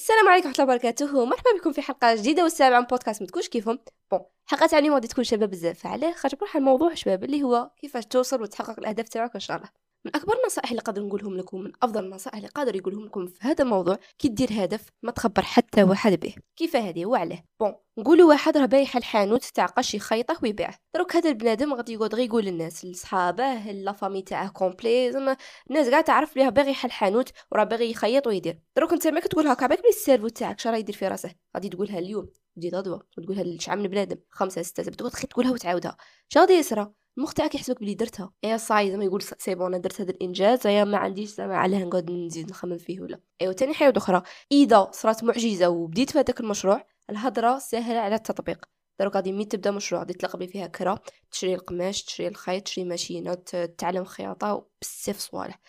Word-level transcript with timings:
السلام 0.00 0.28
عليكم 0.28 0.48
ورحمة 0.48 0.64
الله 0.64 0.74
وبركاته. 0.74 1.24
مرحبا 1.24 1.50
بكم 1.58 1.72
في 1.72 1.82
حلقة 1.82 2.14
جديدة 2.14 2.42
والسابعه 2.42 2.80
من 2.80 2.86
بودكاست 2.86 3.22
متكونش 3.22 3.48
كيفهم. 3.48 3.78
bon 4.10 4.20
حلقة 4.46 4.66
تاع 4.66 4.78
اليوم 4.78 4.94
غادي 4.94 5.08
تكون 5.08 5.24
شباب 5.24 5.50
بزاف. 5.50 5.86
علاه 5.86 6.12
خاطر 6.12 6.36
بروح 6.36 6.56
الموضوع 6.56 6.94
شباب 6.94 7.24
اللي 7.24 7.42
هو 7.42 7.70
كيفاش 7.80 8.06
توصل 8.06 8.42
وتحقق 8.42 8.78
الأهداف 8.78 9.08
تاعك 9.08 9.34
إن 9.34 9.40
شاء 9.40 9.56
الله. 9.56 9.68
من 10.04 10.16
أكبر 10.16 10.34
النصائح 10.40 10.70
اللي 10.70 10.82
قادر 10.82 11.02
نقولهم 11.02 11.36
لكم 11.36 11.60
من 11.60 11.72
أفضل 11.82 12.04
النصائح 12.04 12.36
اللي 12.36 12.48
قادر 12.48 12.76
يقولهم 12.76 13.04
لكم 13.04 13.26
في 13.26 13.38
هذا 13.40 13.64
الموضوع 13.64 13.98
كي 14.18 14.28
دير 14.28 14.48
هدف 14.52 14.88
ما 15.02 15.12
تخبر 15.12 15.42
حتى 15.42 15.82
واحد 15.82 16.20
به. 16.20 16.34
كيف 16.56 16.76
هذه؟ 16.76 17.06
وعلاه. 17.06 17.42
bon 17.60 17.74
نقولوا 17.98 18.28
واحد 18.28 18.56
راه 18.56 18.66
باغي 18.66 18.96
يحل 18.96 19.17
حانوت 19.17 19.44
تاع 19.44 19.66
قش 19.66 19.94
يخيطه 19.94 20.38
ويبيعه. 20.42 20.74
دروك 20.94 21.16
هذا 21.16 21.30
البنادم 21.30 21.74
غادي 21.74 21.92
يقعد 21.92 22.14
غير 22.14 22.26
يقول 22.26 22.44
للناس 22.44 22.84
لصحابه 22.84 23.54
la 23.72 23.92
famille 23.92 24.22
تاعه 24.22 24.48
complet 24.48 25.12
زعما 25.12 25.36
الناس 25.70 25.88
كاع 25.88 26.00
تعرف 26.00 26.34
بليها 26.34 26.50
باغي 26.50 26.70
يحل 26.70 26.90
حانوت 26.90 27.30
وراه 27.52 27.64
باغي 27.64 27.90
يخيط 27.90 28.26
ويدير. 28.26 28.60
دروك 28.76 28.92
انت 28.92 29.06
ما 29.06 29.20
كتقول 29.20 29.46
هكا 29.46 29.66
بالك 29.66 29.86
ال 29.88 29.93
cerveau 29.93 30.28
تاعك 30.28 30.60
شرا 30.60 30.76
يدير 30.76 30.94
في 30.94 31.08
راسه؟ 31.08 31.34
غادي 31.56 31.68
تقولها 31.68 31.98
اليوم 31.98 32.28
تجي 32.56 32.70
غدوه 32.70 33.02
وتقولها 33.18 33.44
لشعب 33.44 33.78
من 33.78 33.88
بنادم 33.88 34.16
خمسة 34.30 34.62
ستة 34.62 34.82
تقعد 34.82 35.10
تقولها 35.10 35.52
وتعاودها. 35.52 35.96
شنو 36.28 36.46
يصرى 36.50 36.92
المخ 37.18 37.34
تاعك 37.34 37.54
يحسبك 37.54 37.80
بلي 37.80 37.94
درتها. 37.94 38.32
يا 38.42 38.56
صاي 38.56 38.90
زعما 38.90 39.04
يقول 39.04 39.22
c'est 39.22 39.54
bon 39.54 39.66
أنا 39.66 39.78
درت 39.78 40.00
هذا 40.00 40.10
الإنجاز 40.10 40.66
يا 40.66 40.84
ما 40.84 40.98
عنديش 40.98 41.28
زعما 41.28 41.56
علاه 41.56 41.78
نقعد 41.84 42.10
نزيد 42.10 42.50
نخمم 42.50 42.78
فيه 42.78 43.00
ولا. 43.00 43.20
ايوا 43.42 43.52
تاني 43.52 43.74
حاجة 43.74 43.92
أخرى 43.96 44.22
إذا 44.52 44.90
صرات 44.92 45.24
معجزة 45.24 45.68
وبديت 45.68 46.10
في 46.10 46.18
هذاك 46.18 46.40
المشروع 46.40 46.86
الهضرة 47.10 47.58
سهلة 47.58 47.98
على 47.98 48.14
التطبيق. 48.14 48.64
دروك 49.00 49.14
غادي 49.16 49.32
كي 49.32 49.44
تبدأ 49.44 49.70
مشروع 49.70 50.00
غادي 50.00 50.12
تلقى 50.14 50.38
بلي 50.38 50.48
فيها 50.48 50.66
كرا 50.66 50.98
تشري 51.30 51.54
القماش 51.54 52.02
تشري 52.02 52.28
الخيط 52.28 52.62
تشري 52.62 52.84
machine 52.84 53.34
تتعلم 53.34 54.04
خياطة 54.04 54.66
بزاف 54.82 55.18
صوالح. 55.18 55.60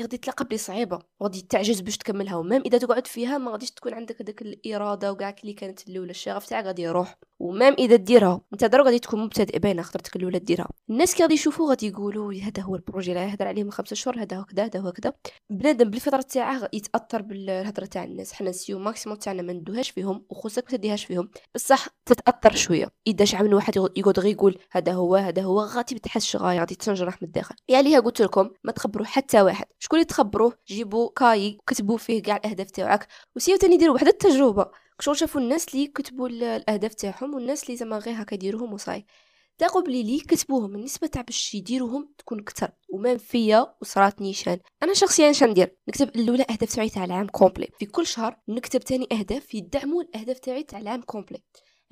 غادي 0.00 0.18
تلقى 0.18 0.44
بلي 0.44 0.58
صعيبة 0.58 0.98
وغادي 1.20 1.40
تعجز 1.42 1.80
باش 1.80 1.96
تكملها. 1.96 2.36
و 2.36 2.41
même 2.41 2.62
إذا 2.66 2.78
تقعد 2.78 3.06
فيها 3.06 3.38
ما 3.38 3.50
غاديش 3.50 3.70
تكون 3.70 3.94
عندك 3.94 4.22
هذاك 4.22 4.42
الإرادة 4.42 5.12
وكاع 5.12 5.36
اللي 5.42 5.52
كانت 5.52 5.88
الأولى. 5.88 6.10
الشغف 6.10 6.46
تاعك 6.46 6.64
غادي 6.64 6.82
يروح. 6.82 7.18
و 7.46 7.52
même 7.52 7.74
إذا 7.78 7.96
ديرها 7.96 8.40
أنت 8.52 8.64
دروك 8.64 8.86
غادي 8.86 8.98
تكون 8.98 9.20
مبتدئ 9.20 9.58
باينه 9.58 9.82
خطرتك 9.82 10.16
الأولى 10.16 10.38
ديرها 10.38 10.68
الناس 10.90 11.14
كي 11.14 11.22
غادي 11.22 11.34
يشوفوا 11.34 11.68
غادي 11.68 11.86
يقولوا 11.86 12.34
هذا 12.34 12.62
هو 12.62 12.76
ال 12.76 12.81
projet 12.81 13.12
اللي 13.12 13.22
يهضر 13.22 13.48
عليه 13.48 13.64
من 13.64 13.72
خمسة 13.72 13.96
شهور 13.96 14.22
هذا 14.22 14.40
هكذا 14.40 14.64
هذا 14.64 14.80
هكذا 14.80 15.12
بنادم 15.50 15.90
بالفطره 15.90 16.20
تاعه 16.20 16.68
يتأثر 16.72 17.22
بالهضرة 17.22 17.84
تاع 17.84 18.04
الناس. 18.04 18.32
حنا 18.32 18.50
نسيو 18.50 18.78
maximum 18.78 19.18
تاعنا 19.18 19.42
ما 19.42 19.52
ندوهاش 19.52 19.90
فيهم 19.90 20.26
وخصك 20.30 20.64
ما 20.72 20.78
تديهاش 20.78 21.04
فيهم. 21.04 21.28
بصح 21.54 21.88
تتأثر 22.06 22.56
شوية. 22.56 22.88
إذا 23.06 23.24
شعب 23.24 23.44
من 23.44 23.54
واحد 23.54 23.76
يقعد 23.96 24.20
غير 24.20 24.32
يقول 24.32 24.58
هذا 24.70 24.92
هو 24.92 25.16
هذا 25.16 25.42
هو 25.42 25.60
غادي 25.60 25.94
ما 25.94 26.00
تحسش 26.00 26.36
غاية 26.36 26.58
غادي 26.58 26.74
تنجرح 26.74 27.22
من 27.22 27.28
الداخل. 27.28 27.54
يا 27.68 27.82
ليها 27.82 28.00
قلت 28.00 28.22
لكم 28.22 28.50
ما 28.64 28.72
تخبروا 28.72 29.06
حتى 29.06 29.42
واحد. 29.42 29.66
شكون 29.78 29.98
اللي 29.98 30.06
تخبروه؟ 30.06 30.52
جيبوا 30.68 31.10
cahier 31.16 31.58
كتبوا 31.66 31.96
فيه 31.96 32.22
كاع 32.22 32.36
الأهداف 32.36 32.70
تاعك 32.70 33.06
وسيو 33.36 33.56
تاني 33.56 33.76
ديروا 33.76 33.94
واحد 33.94 34.06
التجربة. 34.06 34.66
شغل 35.00 35.16
شافوا 35.16 35.40
الناس 35.40 35.74
اللي 35.74 35.86
كتبوا 35.86 36.28
الأهداف 36.28 36.94
تاعهم 36.94 37.34
والناس 37.34 37.64
اللي 37.64 37.76
زعما 37.76 37.98
غير 37.98 38.22
هكا 38.22 38.34
يديروهم 38.34 38.72
وصاي. 38.72 39.06
تلاقوا 39.58 39.82
بلي 39.82 40.02
لي 40.02 40.20
كتبوهم 40.20 40.74
النسبة 40.74 41.06
تاع 41.06 41.22
باش 41.22 41.54
يديروهم 41.54 42.14
تكون 42.18 42.40
كتر 42.40 42.70
وما 42.88 43.16
فيا 43.16 43.74
وصرات 43.80 44.20
نيشان. 44.20 44.58
أنا 44.82 44.94
شخصيا 44.94 45.30
اش 45.30 45.42
ندير؟ 45.42 45.76
نكتب 45.88 46.16
الأولى 46.16 46.42
اهداف 46.50 46.74
تاعي 46.74 46.88
تاع 46.88 47.04
العام 47.04 47.26
complet. 47.26 47.68
في 47.78 47.86
كل 47.86 48.06
شهر 48.06 48.36
نكتب 48.48 48.80
تاني 48.80 49.08
أهداف 49.12 49.54
يدعموا 49.54 50.02
الأهداف 50.02 50.38
تاعي 50.38 50.62
تاع 50.62 50.78
العام 50.78 51.02
complet. 51.02 51.42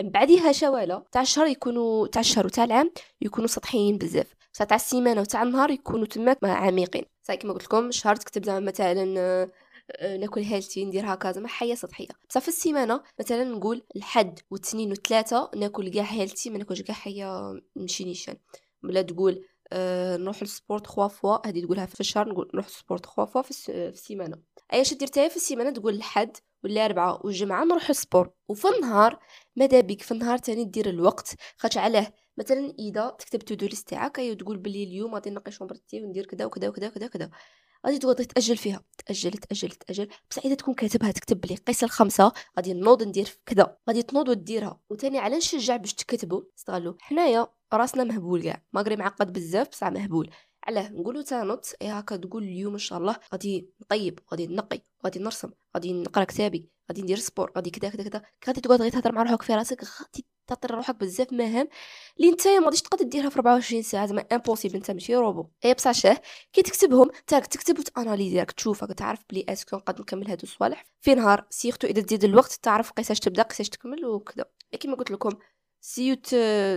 من 0.01 0.11
بعديها 0.11 0.53
شوالا 0.53 1.05
تاع 1.13 1.23
الشهر 1.23 1.47
يكونوا 1.47 2.07
تاع 2.07 2.21
الشهر 2.21 2.47
وتاع 2.47 2.65
العام 2.65 2.91
يكونوا 3.21 3.49
سطحيين 3.49 3.99
بزاف. 3.99 4.35
تاع 4.69 4.77
السيمانة 4.77 5.21
وتاع 5.21 5.43
النهار 5.43 5.71
يكونوا 5.71 6.07
تماك 6.07 6.39
عميقين. 6.45 7.05
صاي 7.23 7.37
كما 7.37 7.53
قلت 7.53 7.65
لكم 7.65 7.89
الشهر 7.89 8.17
تكتب 8.17 8.45
زعما 8.45 8.61
مثلا 8.61 9.51
ناكل 10.03 10.41
healthy 10.41 10.85
ندير 10.85 11.15
هكا 11.15 11.33
زعما 11.33 11.49
حاية 11.49 11.75
سطحية. 11.75 12.09
بصح 12.29 12.41
في 12.41 12.49
السيمانة 12.49 13.03
مثلا 13.21 13.45
نقول 13.45 13.83
الحد 13.97 14.41
والاثنين 14.51 14.91
والثلاثه 14.91 15.51
ناكل 15.57 15.89
كاع 15.89 16.05
healthy 16.05 16.51
ما 16.51 16.59
ناكلش 16.59 16.83
كاع 16.83 16.95
حاية 16.95 17.61
نمشي 17.77 18.05
نيشان. 18.05 18.37
ولا 18.85 19.03
تقول 19.03 19.45
أه 19.73 20.17
نروح 20.17 20.43
لل 20.43 20.55
sport 20.55 20.87
trois 20.87 21.09
fois 21.09 21.47
هذه 21.49 21.65
تقولها 21.65 21.87
في 21.87 22.01
الشهر 22.01 22.29
نقول 22.29 22.51
نروح 22.55 22.67
لل 22.67 22.78
sport 22.78 23.07
trois 23.07 23.25
fois 23.25 23.43
في 23.43 23.69
السيمانة. 23.69 24.39
اي 24.73 24.83
دير 24.83 25.29
في 25.29 25.37
السيمانة 25.37 25.71
تقول 25.71 25.95
الحد 25.95 26.37
والاربعاء 26.65 27.27
والجمعة 27.27 27.65
نروح 27.65 27.91
لل 27.91 28.02
sport 28.02 28.31
وفي 28.49 28.69
النهار 28.69 29.19
ماذا 29.57 29.81
بك؟ 29.81 30.03
في 30.03 30.13
النهار 30.13 30.39
تاني 30.39 30.65
دير 30.65 30.89
الوقت 30.89 31.35
خاطر 31.57 31.81
علاه. 31.81 32.13
مثلا 32.39 32.75
إذا 32.79 33.17
تكتب 33.19 33.39
to-do 33.39 33.67
list 33.67 33.89
تاعك 33.89 34.19
اي 34.19 34.35
تقول 34.35 34.57
بلي 34.57 34.85
اليوم 34.85 35.15
غادي 35.15 35.31
نقي 35.31 35.53
chambre 35.53 35.92
تي 35.92 36.03
وندير 36.03 36.27
كذا 36.27 36.45
وكذا 36.45 36.69
وكذا 36.69 36.87
وكذا 36.87 37.07
وكذا 37.07 37.31
غادي 37.87 37.99
تقعد 37.99 38.17
تأجل 38.17 38.57
فيها. 38.57 38.85
تأجل 39.07 39.31
تأجل 39.31 39.71
تأجل. 39.71 40.09
بصح 40.31 40.45
اذا 40.45 40.55
تكون 40.55 40.75
كاتبها 40.75 41.11
تكتب 41.11 41.41
بلي 41.41 41.55
قيس 41.55 41.85
الخمسة 41.85 42.33
غادي 42.57 42.75
نوض 42.75 43.03
ندير 43.03 43.29
كذا 43.47 43.77
غادي 43.89 44.03
تنوض 44.03 44.29
وديرها 44.29 44.81
وثاني 44.91 45.19
على 45.19 45.37
نشجع 45.37 45.77
باش 45.77 45.95
تكتبوا 45.95 46.43
استغلوا 46.59 46.95
حنايا 47.01 47.47
راسنا 47.73 48.05
مهبول 48.05 48.43
كاع. 48.43 48.63
malgré 48.73 48.97
معقد 48.97 49.33
بزاف 49.33 49.69
بصح 49.69 49.89
مهبول. 49.89 50.31
علاه 50.65 50.89
نقولوا 50.93 51.23
تانوت 51.23 51.75
اي 51.83 51.89
هكا 51.89 52.17
تقول 52.17 52.43
اليوم 52.43 52.73
إن 52.73 52.79
شاء 52.79 52.99
الله 52.99 53.17
غادي 53.33 53.69
نطيب 53.81 54.21
غادي 54.33 54.47
نقي 54.47 54.81
غادي 55.05 55.19
نرسم. 55.19 55.51
غادي 55.77 55.93
نقرا 55.93 56.25
كتابي 56.25 56.71
غادي 56.91 57.03
ندير 57.03 57.17
sport 57.19 57.53
غادي 57.57 57.71
كذا 57.71 57.91
كذا 57.91 58.09
كذا 58.09 58.23
غادي 58.47 58.61
تقعد 58.61 58.83
غير 58.83 58.93
تهضر 58.93 59.13
مع 59.13 59.23
روحك 59.23 59.43
في 59.43 59.55
راسك 59.55 59.85
غادي 59.85 60.27
تعطي 60.47 60.69
روحك 60.69 60.97
بزاف 60.97 61.33
مهام 61.33 61.69
اللي 62.17 62.31
انت 62.31 62.49
ما 62.49 62.65
غاديش 62.65 62.83
تقدر 62.83 63.05
ديرها 63.05 63.29
في 63.29 63.37
24 63.37 63.83
ساعة. 63.83 64.07
زعما 64.07 64.21
impossible 64.33 64.77
انت 64.77 64.91
ماشي 64.91 65.17
روبو 65.17 65.49
اي 65.65 65.75
بصح 65.75 65.93
شاه 65.93 66.21
كي 66.53 66.63
تكتبهم 66.63 67.11
تاك 67.27 67.47
تكتب 67.47 67.79
وتاناليزي 67.79 68.39
راك 68.39 68.53
تشوف 68.53 68.85
تعرف 68.85 69.25
بلي 69.31 69.45
est-ce 69.49 69.68
que 69.68 69.77
نقدر 69.77 70.03
نكمل 70.03 70.29
هادو 70.29 70.43
الصوالح 70.43 70.85
في 71.01 71.15
نهار 71.15 71.47
surtout 71.51 71.87
إذا 71.87 72.03
تزيد 72.03 72.25
الوقت 72.25 72.53
تعرف 72.53 72.93
قيساش 72.93 73.21
تبدأ 73.21 73.43
قيساش 73.43 73.69
تكمل 73.69 74.07
وكذا 74.07 74.45
كيما 74.81 74.97
قلت 74.97 75.11
لكم 75.11 75.31
سيو 75.81 76.17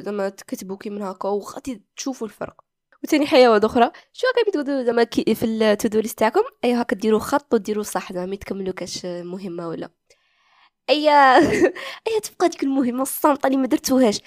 زعما 0.05 0.29
تكتبوا 0.29 0.77
من 0.85 1.01
هكا 1.01 1.29
وغادي 1.29 1.83
تشوفوا 1.95 2.27
الفرق. 2.27 2.66
وثاني 3.03 3.27
حاجة 3.27 3.51
واحدة 3.51 3.67
أخرى 3.67 3.91
شو 4.13 4.27
هكا 4.27 4.49
بتقولوا 4.49 4.83
زعما 4.83 5.05
في 5.35 5.45
ال 5.45 5.54
to-do 5.54 5.99
list 5.99 6.19
تاعكم؟ 6.19 6.41
اي 6.65 6.73
هكا 6.73 6.95
ديروا 6.95 7.19
خط 7.19 7.53
وديروا 7.53 7.83
صح 7.83 8.13
زعما 8.13 8.35
تكملوا 8.35 8.73
كاش 8.73 9.05
مهمة 9.05 9.67
ولا. 9.67 9.89
اي 10.89 11.09
اي 12.07 12.19
تبقى 12.23 12.49
ديك 12.49 12.63
المهمة 12.63 13.01
الصامتة 13.01 13.47
اللي 13.47 13.57
ما 13.57 13.67
درتوهاش. 13.67 14.21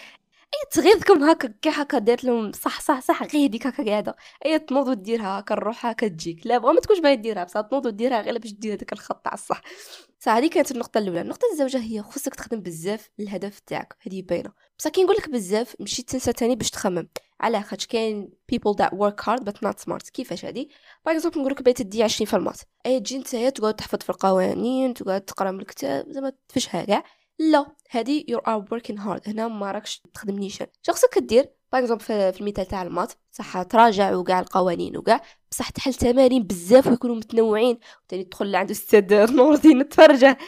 اي 0.55 0.83
تغيظكم 0.83 1.25
هكا 1.25 1.49
كي 1.63 1.69
هكا 1.69 1.99
دارت 1.99 2.25
لهم 2.25 2.53
صح 2.53 2.81
صح 2.81 3.01
صح 3.01 3.23
غير 3.23 3.49
هذيك 3.49 3.67
هكا 3.67 3.85
قاعدة. 3.85 4.17
اي 4.47 4.59
تنوض 4.59 4.89
وديرها 4.89 5.39
هكا 5.41 5.55
الروح 5.55 5.87
هكا 5.87 6.09
تجيك. 6.09 6.47
لا 6.47 6.59
بغا 6.59 6.73
ما 6.73 6.81
تكونش 6.81 6.99
باغي 7.01 7.17
ديرها 7.17 7.45
بصح 7.45 7.61
تنوض 7.61 7.87
وديرها 7.87 8.21
غير 8.21 8.39
باش 8.39 8.53
دير 8.53 8.75
هذاك 8.75 8.93
الخط 8.93 9.25
تاع 9.25 9.35
الصح. 9.35 9.61
صح 10.21 10.33
هذه 10.33 10.49
كانت 10.49 10.71
النقطة 10.71 10.99
الأولى. 10.99 11.21
النقطة 11.21 11.47
الزوجة 11.53 11.79
هي 11.79 12.03
خصك 12.03 12.35
تخدم 12.35 12.61
بزاف 12.61 13.11
الهدف 13.21 13.61
تاعك. 13.61 13.97
هذه 14.01 14.23
باينة. 14.23 14.53
بصح 14.79 14.91
كي 14.91 15.03
نقول 15.05 15.17
لك 15.17 15.31
بزاف 15.31 15.77
مشيت 15.81 16.11
تنسى 16.11 16.33
تاني 16.33 16.57
باش 16.57 16.71
تخمم. 16.71 17.09
على 17.41 17.63
خاطر 17.63 17.87
كاين 17.87 18.31
people 18.53 18.75
that 18.77 18.91
work 18.91 19.25
hard 19.25 19.41
but 19.45 19.69
not 19.69 19.75
smart. 19.87 20.11
كيفاش 20.13 20.45
هادي 20.45 20.71
par 21.07 21.15
exemple 21.15 21.41
نقول 21.41 21.53
لك 21.53 21.59
تدي 21.77 22.03
20 22.03 22.27
في 22.27 22.37
ال 22.37 22.41
maths 22.41 22.61
اي 22.87 23.01
تجي 23.01 23.19
نتايا 23.19 23.51
تقعد 23.51 23.75
تحفظ 23.75 23.99
في 23.99 24.11
القوانين 24.11 24.95
تقعد 24.95 25.21
تقرأ 25.21 25.51
من 25.51 25.61
الكتاب 25.61 26.13
زعما 26.13 26.33
تفشها 26.49 26.85
كاع. 26.85 27.05
لا 27.41 27.67
هادي 27.91 28.27
you 28.31 28.41
are 28.41 28.63
working 28.73 28.97
hard. 28.97 29.29
هنا 29.29 29.49
ما 29.49 29.71
راكش 29.73 30.03
تخدم 30.15 30.39
نيشان 30.39 30.67
خصك 30.83 31.09
كدير 31.15 31.51
par 31.73 31.81
exemple 31.81 32.05
في 32.05 32.41
المثال 32.41 32.67
تاع 32.67 32.83
ال 32.83 32.88
maths 32.88 33.13
صح 33.31 33.63
تراجع 33.63 34.15
وكاع 34.15 34.41
القوانين 34.41 34.97
وكاع 34.97 35.21
بصح 35.51 35.71
تحل 35.71 35.95
تمارين 35.95 36.43
بزاف 36.43 36.87
ويكونوا 36.87 37.17
متنوعين. 37.17 37.79
وتاني 38.05 38.25
تدخل 38.25 38.51
لعند 38.51 38.71
أستاذ 38.71 39.33
نور 39.37 39.55
الدين 39.55 39.89
تفرجه 39.89 40.39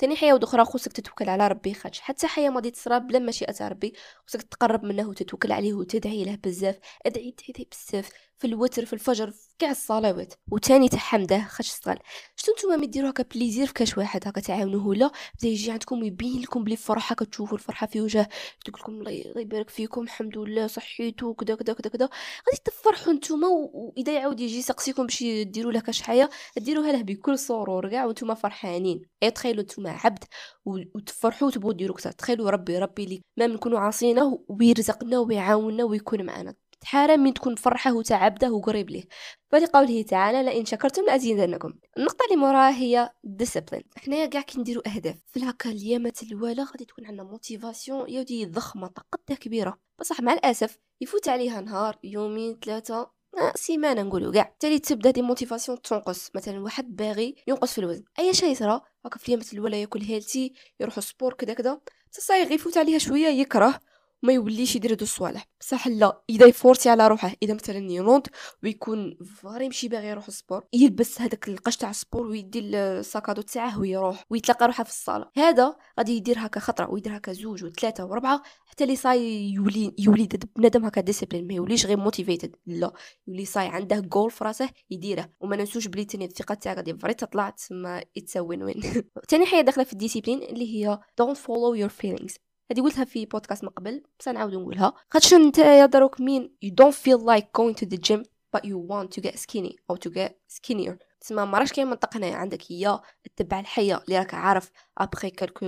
تاني 0.00 0.16
حاية 0.16 0.40
أخرى 0.42 0.64
خصك 0.64 0.92
تتوكل 0.92 1.28
على 1.28 1.48
ربي 1.48 1.74
خاطش 1.74 2.00
حتى 2.00 2.26
حاية 2.26 2.50
ما 2.50 2.60
تصرى 2.60 3.00
بلا 3.00 3.18
مشيئة 3.18 3.68
ربي 3.68 3.94
خصك 4.26 4.42
تقرب 4.42 4.84
منه 4.84 5.08
وتتوكل 5.08 5.52
عليه 5.52 5.74
وتدعي 5.74 6.24
له 6.24 6.38
بزاف. 6.44 6.78
ادعي 7.06 7.34
ادعي 7.48 7.68
بزاف 7.72 8.10
في 8.40 8.46
الوتر 8.46 8.84
في 8.84 8.92
الفجر 8.92 9.30
في 9.30 9.48
كاع 9.58 9.70
الصلوات 9.70 10.34
وتاني 10.50 10.88
تحمده 10.88 11.44
خاش 11.48 11.68
استغل 11.68 11.98
شتو 12.36 12.52
نتوما 12.52 12.76
ما 12.76 12.86
ديروا 12.86 13.10
هكا 13.10 13.24
plaisir 13.34 13.66
في 13.66 13.72
كاش 13.72 13.98
واحد؟ 13.98 14.28
هكا 14.28 14.40
تعاونوه 14.40 14.94
لا 14.94 15.10
بدا 15.38 15.48
يجي 15.48 15.70
عندكم 15.70 16.00
ويبين 16.02 16.40
لكم 16.40 16.64
بلي 16.64 16.76
فرحة 16.76 17.14
كتشوفوا 17.14 17.58
الفرحة 17.58 17.86
في 17.86 18.00
وجهه. 18.00 18.28
تقول 18.64 18.80
لكم 18.80 18.92
الله 18.92 19.40
يبارك 19.40 19.70
فيكم 19.70 20.02
الحمد 20.02 20.38
لله 20.38 20.66
صحيتو 20.66 21.34
كذا 21.34 21.54
كذا 21.54 21.74
كذا 21.74 21.90
كذا 21.90 22.04
غادي 22.48 22.62
تفرحوا 22.64 23.12
نتوما 23.12 23.48
واذا 23.48 24.12
يعاود 24.12 24.40
يجي 24.40 24.58
يسقسيكم 24.58 25.06
باش 25.06 25.22
ديروا 25.22 25.72
له 25.72 25.80
كاش 25.80 26.02
حاجة 26.02 26.30
ديروها 26.56 26.92
له 26.92 27.02
بكل 27.02 27.38
سرور 27.38 27.90
كاع 27.90 28.04
وانتوما 28.04 28.34
فرحانين. 28.34 29.02
اي 29.22 29.30
تخيلوا 29.30 29.62
نتوما 29.62 29.89
عبد 29.90 30.24
وتفرحوا 30.64 31.48
وتبغوا 31.48 31.72
ديروا 31.72 31.96
كثر 31.96 32.12
تخيلوا 32.12 32.50
ربي 32.50 32.78
ربي 32.78 33.06
لي 33.06 33.22
ما 33.36 33.46
نكونوا 33.46 33.78
عاصينه 33.78 34.44
ويرزقنا 34.48 35.18
ويعاوننا 35.18 35.84
ويكون 35.84 36.26
معنا. 36.26 36.54
تحارى 36.80 37.16
من 37.16 37.34
تكون 37.34 37.54
فرحه 37.54 37.94
وتعبده 37.94 38.52
وقريب 38.52 38.90
ليه. 38.90 39.04
فلقوله 39.52 40.02
تعالى 40.02 40.42
لئن 40.42 40.64
شكرتم 40.64 41.04
لأزيدنكم 41.04 41.74
النقطة 41.98 42.24
اللي 42.24 42.36
موراها 42.36 42.70
هي 42.76 43.10
discipline 43.24 43.82
حنايا 43.96 44.26
كاع 44.26 44.40
كي 44.40 44.60
نديرو 44.60 44.80
أهداف. 44.80 45.16
في 45.26 45.50
هكا 45.50 45.70
اليامات 45.70 46.22
الأولى 46.22 46.62
غادي 46.62 46.84
تكون 46.84 47.06
عندنا 47.06 47.22
motivation 47.22 48.10
يودي 48.10 48.46
ضخمة 48.46 48.86
طاقتها 48.86 49.34
كبيرة. 49.34 49.78
بصح 49.98 50.20
مع 50.20 50.32
الأسف 50.32 50.78
يفوت 51.00 51.28
عليها 51.28 51.60
نهار 51.60 51.98
يومين 52.04 52.58
ثلاثة 52.64 53.10
سيمانه 53.54 54.02
نقولوا 54.02 54.32
كاع 54.32 54.54
تالي 54.60 54.78
تبدأ 54.78 55.10
دي 55.10 55.22
motivation 55.22 55.82
تنقص. 55.82 56.30
مثلا 56.34 56.60
واحد 56.60 56.96
باغي 56.96 57.34
ينقص 57.46 57.72
في 57.72 57.78
الوزن. 57.78 58.04
أي 58.18 58.34
شيء 58.34 58.50
يصرى 58.50 58.80
هكا 59.04 59.18
في 59.18 59.28
اليوم 59.28 59.40
مثلا 59.40 59.62
ولا 59.62 59.76
ياكل 59.80 60.02
healthy 60.02 60.52
يروح 60.80 61.00
sport 61.00 61.34
كذا 61.34 61.54
كذا 61.54 61.80
تصايغ 62.12 62.52
يفوت 62.52 62.76
عليها 62.78 62.98
شوية 62.98 63.26
يكره. 63.28 63.80
ما 64.22 64.32
يوليش 64.32 64.76
يدير 64.76 64.92
هادو 64.92 65.04
الصوالح. 65.04 65.46
بصح 65.60 65.88
لا 65.88 66.22
إذا 66.30 66.46
يفورصي 66.46 66.88
على 66.88 67.08
روحه 67.08 67.32
إذا 67.42 67.54
مثلا 67.54 67.78
ينوض 67.78 68.26
ويكون 68.62 69.18
فاري 69.42 69.68
مشي 69.68 69.88
باغي 69.88 70.08
يروح 70.08 70.26
ال 70.26 70.32
sport 70.32 70.64
يلبس 70.72 71.20
هذاك 71.20 71.48
القش 71.48 71.76
تاع 71.76 71.90
ال 71.90 71.96
sport 71.96 72.26
ويدي 72.26 72.60
ال 72.60 72.70
sac 72.70 73.01
à 73.01 73.11
dos 73.11 73.42
تاعه 73.42 73.80
ويروح 73.80 74.24
ويتلقى 74.30 74.66
روحه 74.66 74.84
في 74.84 74.90
الصالة. 74.90 75.30
هذا 75.36 75.76
غادي 75.98 76.16
يدير 76.16 76.36
هكا 76.38 76.60
خطرة 76.60 76.90
ويدير 76.90 77.16
هكا 77.16 77.32
زوج 77.32 77.64
وثلاثة 77.64 78.04
وربعة 78.04 78.42
حتى 78.66 78.84
اللي 78.84 78.96
صاي 78.96 79.50
يولي 79.50 79.94
يولي 79.98 80.28
بنادم 80.56 80.84
هكا 80.84 81.00
discipline 81.00 81.46
ما 81.46 81.54
يوليش 81.54 81.86
غير 81.86 81.96
motivated 81.96 82.56
لا 82.66 82.92
يولي 83.26 83.44
صاي 83.44 83.66
عنده 83.66 84.00
جول 84.00 84.30
في 84.30 84.44
راسه 84.44 84.70
يديره. 84.90 85.30
وما 85.40 85.56
ننسوش 85.56 85.86
بلي 85.86 86.04
تاني 86.04 86.24
الثقة 86.24 86.54
تاعك 86.54 86.76
غادي 86.76 86.94
vraiment 86.94 87.14
تطلع 87.14 87.50
تسمى 87.50 88.02
it's 88.16 88.36
win-win 88.36 88.82
ثاني 89.28 89.46
حاجة 89.46 89.60
داخلة 89.60 89.84
في 89.84 89.92
ال 89.92 89.97
discipline 89.97 90.42
اللي 90.42 90.74
هي 90.74 90.98
don't 91.22 91.36
follow 91.36 91.82
your 91.82 91.90
feelings. 92.02 92.49
هذه 92.70 92.80
قلتها 92.80 93.04
في 93.04 93.26
بودكاست 93.26 93.64
من 93.64 93.70
قبل 93.70 94.02
بس 94.20 94.28
نعاود 94.28 94.54
نقولها. 94.54 94.94
خاطش 95.10 95.34
انت 95.34 95.58
يا 95.58 95.86
دروك 95.86 96.20
مين 96.20 96.56
you 96.64 96.68
don't 96.68 96.94
feel 96.94 97.18
like 97.18 97.46
going 97.58 97.74
to 97.74 97.86
the 97.86 97.98
gym 97.98 98.22
but 98.56 98.60
you 98.64 98.76
want 98.76 99.08
to 99.16 99.20
get 99.20 99.38
skinny 99.38 99.76
or 99.92 99.96
to 99.96 100.10
get 100.10 100.32
skinnier. 100.48 100.96
تسمى 101.20 101.44
ما 101.46 101.58
راش 101.58 101.72
كاين 101.72 101.86
منطق 101.86 102.16
هنايا 102.16 102.34
عندك 102.34 102.72
هي 102.72 103.00
تتبع 103.24 103.60
الحاية 103.60 104.00
اللي 104.04 104.18
راك 104.18 104.34
عارف 104.34 104.70
après 104.98 105.30
quelques 105.30 105.66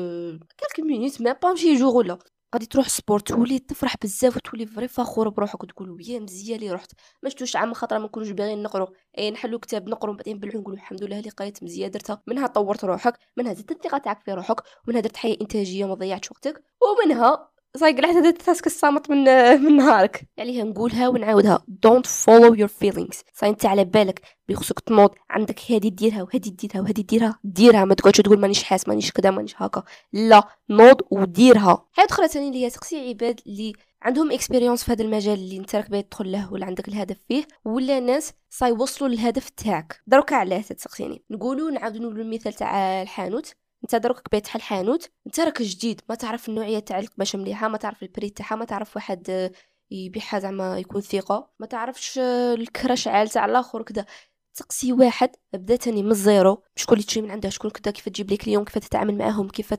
quelques 0.58 0.82
minutes 0.82 1.20
même 1.22 1.32
pas 1.32 1.54
شي 1.54 1.74
jour 1.76 1.96
ولا 1.96 2.18
غادي 2.54 2.66
تروح 2.66 2.88
sport 2.88 3.20
تولي 3.20 3.58
تفرح 3.58 3.96
بزاف 4.02 4.36
وتولي 4.36 4.66
vraiment 4.66 4.88
فخور 4.88 5.28
بروحك 5.28 5.62
وتقول 5.62 5.90
ويا 5.90 6.18
مزيان 6.18 6.58
اللي 6.58 6.70
رحت 6.72 6.92
ما 7.22 7.28
شفتوش 7.28 7.56
عام 7.56 7.74
خاطر 7.74 7.98
ما 7.98 8.04
نكونوش 8.04 8.30
باغيين 8.30 8.62
نقرو. 8.62 8.86
اي 9.18 9.30
نحلو 9.30 9.58
كتاب 9.58 9.88
نقرو 9.88 10.12
بعدين 10.12 10.36
نبلعو 10.36 10.60
نقولو 10.60 10.76
الحمد 10.76 11.04
لله 11.04 11.18
اللي 11.18 11.30
قريت 11.30 11.62
مزيان 11.62 11.90
درتها. 11.90 12.22
منها 12.26 12.46
طورت 12.46 12.84
روحك 12.84 13.18
منها 13.36 13.54
زدت 13.54 13.70
الثقة 13.72 13.98
تاعك 13.98 14.20
في 14.24 14.32
روحك 14.32 14.62
ومنها 14.88 15.00
درت 15.00 15.16
حاية 15.16 15.36
إنتاجية 15.40 15.84
وما 15.84 15.94
ضيعتش 15.94 16.30
وقتك 16.30 16.64
ومنها 16.82 17.51
صايق 17.76 17.96
قلعت 17.96 18.14
هذا 18.16 18.28
ال 18.28 18.36
task 18.36 18.66
الصامت 18.66 19.10
من 19.10 19.24
من 19.60 19.76
نهارك. 19.76 20.28
عليها 20.38 20.64
نقولها 20.64 21.08
ونعاودها. 21.08 21.64
Don't 21.86 22.06
follow 22.06 22.54
your 22.54 22.68
feelings. 22.68 23.16
صاي 23.34 23.50
انت 23.50 23.66
على 23.66 23.84
بالك. 23.84 24.20
بخصك 24.48 24.80
تنوض. 24.80 25.10
عندك 25.30 25.60
هذه 25.70 25.88
ديرها 25.88 26.22
وهذه 26.22 26.48
ديرها 26.48 26.80
وهذه 26.80 27.00
ديرها. 27.00 27.38
ديرها. 27.44 27.84
ما 27.84 27.94
تقعدش 27.94 28.16
تقول 28.16 28.40
مانيش 28.40 28.62
حاس 28.62 28.88
مانيش 28.88 29.12
كذا 29.12 29.30
مانيش 29.30 29.54
هكا. 29.56 29.82
لا 30.12 30.42
نوض 30.70 31.00
وديرها. 31.10 31.86
حاجة 31.92 32.06
أخرى 32.10 32.28
ثاني 32.28 32.48
اللي 32.48 32.64
هي 32.64 32.70
تقصي 32.70 33.08
عباد 33.08 33.40
اللي 33.46 33.72
عندهم 34.02 34.32
expérience 34.32 34.84
في 34.84 34.92
هذا 34.92 35.02
المجال 35.02 35.34
اللي 35.34 35.56
انت 35.56 35.76
راك 35.76 35.90
باغي 35.90 36.02
تدخل 36.02 36.32
له 36.32 36.52
ولا 36.52 36.66
عندك 36.66 36.88
الهدف 36.88 37.16
فيه 37.28 37.44
ولا 37.64 38.00
ناس 38.00 38.32
سيوصلوا 38.50 39.10
للهدف 39.10 39.48
تاعك. 39.48 40.00
دروك 40.06 40.32
علاه 40.32 40.60
تسقسيني 40.60 41.22
نقولوا 41.30 41.70
نعاودوا 41.70 42.00
نقولوا 42.00 42.24
المثال 42.24 42.52
تاع 42.52 43.02
الحانوت. 43.02 43.54
انت 43.84 43.96
دروك 43.96 44.20
كبيت 44.20 44.46
حل 44.46 44.60
حانوت 44.60 45.10
انت 45.26 45.40
راك 45.40 45.62
جديد 45.62 46.00
ما 46.08 46.14
تعرف 46.14 46.48
النوعية 46.48 46.78
تاع 46.78 46.98
القماشه 46.98 47.38
مليحة 47.38 47.68
ما 47.68 47.78
تعرف 47.78 48.02
ال 48.02 48.08
prix 48.08 48.30
تاعها 48.30 48.56
ما 48.56 48.64
تعرف 48.64 48.96
واحد 48.96 49.52
يبيعها 49.90 50.38
زعما 50.38 50.78
يكون 50.78 51.00
ثقة 51.00 51.50
ما 51.60 51.66
تعرفش 51.66 52.18
الكرا 52.18 53.08
شعال 53.08 53.28
تاع 53.28 53.44
الآخر 53.44 53.82
كذا 53.82 54.06
تسقسي 54.54 54.92
واحد 54.92 55.30
بدا 55.52 55.76
تاني 55.76 56.02
من 56.02 56.10
ال 56.10 56.19
zéro. 56.19 56.62
شكون 56.76 56.94
اللي 56.94 57.06
تجي 57.06 57.22
من 57.22 57.30
عنده؟ 57.30 57.48
شكون 57.48 57.70
كذا 57.70 57.92
كيف 57.92 58.08
تجيب 58.08 58.30
les 58.30 58.36
clients 58.36 58.64
كيف 58.64 58.78
تتعامل 58.78 59.18
معاهم؟ 59.18 59.48
كيف 59.48 59.74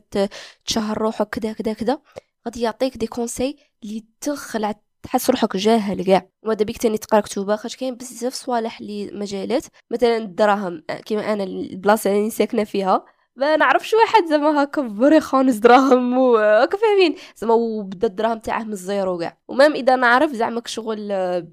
تشهر 0.65 0.97
روحك؟ 0.97 1.29
كذا 1.29 1.53
كذا 1.53 1.73
كذا 1.73 2.01
غادي 2.47 2.61
يعطيك 2.61 2.97
des 2.97 3.07
conseils 3.07 3.57
اللي 3.83 4.05
تخلع 4.21 4.75
تحس 5.03 5.29
روحك 5.29 5.57
جاهل 5.57 6.03
كاع 6.05 6.29
وهذا 6.43 6.65
بيك 6.65 6.77
تاني 6.77 6.97
تقرا 6.97 7.19
كتوبة 7.19 7.55
خاطر 7.55 7.75
كاين 7.75 7.95
بزاف 7.95 8.33
صوالح 8.33 8.79
اللي 8.79 9.11
مجالات 9.11 9.63
مثلا 9.91 10.17
الدراهم 10.17 10.83
كيما 11.05 11.33
أنا 11.33 11.43
البلاصة 11.43 12.11
اللي 12.11 12.29
ساكنة 12.29 12.63
فيها. 12.63 13.05
ما 13.35 13.55
نعرفش 13.55 13.93
واحد 13.93 14.25
زعما 14.25 14.63
هكا 14.63 14.81
vrai 14.81 15.19
خانز 15.21 15.57
دراهم 15.57 16.13
هكا 16.37 16.77
فاهمين. 16.77 17.15
زعما 17.35 17.53
وبدا 17.53 18.07
الدراهم 18.07 18.39
تاعه 18.39 18.63
من 18.63 18.71
ال 18.73 18.82
zéro 18.82 19.17
كاع. 19.17 19.37
و 19.47 19.52
même 19.52 19.73
إذا 19.73 19.95
نعرف 19.95 20.31
زعما 20.31 20.61
شغل 20.65 21.07